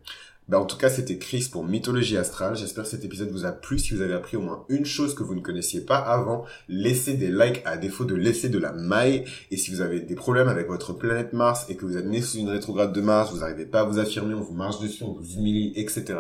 Bah, 0.48 0.62
en 0.62 0.66
tout 0.66 0.78
cas, 0.78 0.90
c'était 0.90 1.18
Chris 1.18 1.50
pour 1.52 1.66
Mythologie 1.66 2.16
Astrale. 2.16 2.56
J'espère 2.56 2.86
que 2.86 2.90
cet 2.90 3.04
épisode 3.04 3.30
vous 3.32 3.46
a 3.46 3.52
plu. 3.52 3.80
Si 3.80 3.94
vous 3.94 4.02
avez 4.02 4.14
appris 4.14 4.38
au 4.38 4.42
moins 4.42 4.64
une 4.70 4.86
chose 4.86 5.14
que 5.14 5.24
vous 5.24 5.36
ne 5.36 5.42
connaissiez 5.42 5.82
pas 5.82 5.98
avant, 5.98 6.46
laissez 6.70 7.16
des 7.16 7.30
likes 7.30 7.62
à 7.66 7.76
défaut 7.76 8.06
de 8.06 8.16
laisser 8.16 8.48
de 8.48 8.58
la 8.58 8.72
maille. 8.72 9.26
Et 9.52 9.58
si 9.58 9.72
vous 9.72 9.82
avez 9.82 10.00
des 10.00 10.16
problèmes 10.16 10.48
avec 10.48 10.68
votre 10.68 10.94
planète 10.94 11.34
Mars 11.34 11.66
et 11.68 11.76
que 11.76 11.86
vous 11.86 11.98
êtes 11.98 12.06
né 12.06 12.22
sous 12.22 12.38
une 12.38 12.48
rétrograde 12.48 12.94
de 12.94 13.02
Mars, 13.02 13.34
vous 13.34 13.40
n'arrivez 13.40 13.66
pas 13.66 13.82
à 13.82 13.84
vous 13.84 14.00
affirmer, 14.00 14.36
on 14.36 14.42
vous 14.42 14.54
marche 14.54 14.80
dessus, 14.80 15.04
on 15.04 15.12
vous 15.12 15.34
humilie, 15.36 15.74
etc. 15.76 16.18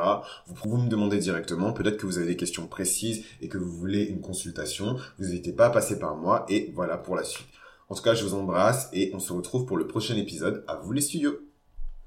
Vous 0.47 0.55
pouvez 0.55 0.83
me 0.83 0.89
demander 0.89 1.19
directement. 1.19 1.71
Peut-être 1.71 1.95
que 1.95 2.05
vous 2.05 2.17
avez 2.17 2.27
des 2.27 2.35
questions 2.35 2.67
précises 2.67 3.23
et 3.41 3.47
que 3.47 3.57
vous 3.57 3.71
voulez 3.71 4.03
une 4.03 4.19
consultation. 4.19 4.97
Vous 5.17 5.23
n'hésitez 5.23 5.53
pas 5.53 5.67
à 5.67 5.69
passer 5.69 5.99
par 5.99 6.17
moi 6.17 6.45
et 6.49 6.73
voilà 6.75 6.97
pour 6.97 7.15
la 7.15 7.23
suite. 7.23 7.47
En 7.87 7.95
tout 7.95 8.03
cas, 8.03 8.13
je 8.13 8.25
vous 8.25 8.33
embrasse 8.33 8.89
et 8.91 9.09
on 9.13 9.19
se 9.19 9.31
retrouve 9.31 9.65
pour 9.65 9.77
le 9.77 9.87
prochain 9.87 10.17
épisode. 10.17 10.65
À 10.67 10.75
vous 10.75 10.91
les 10.91 10.99
studios. 10.99 11.46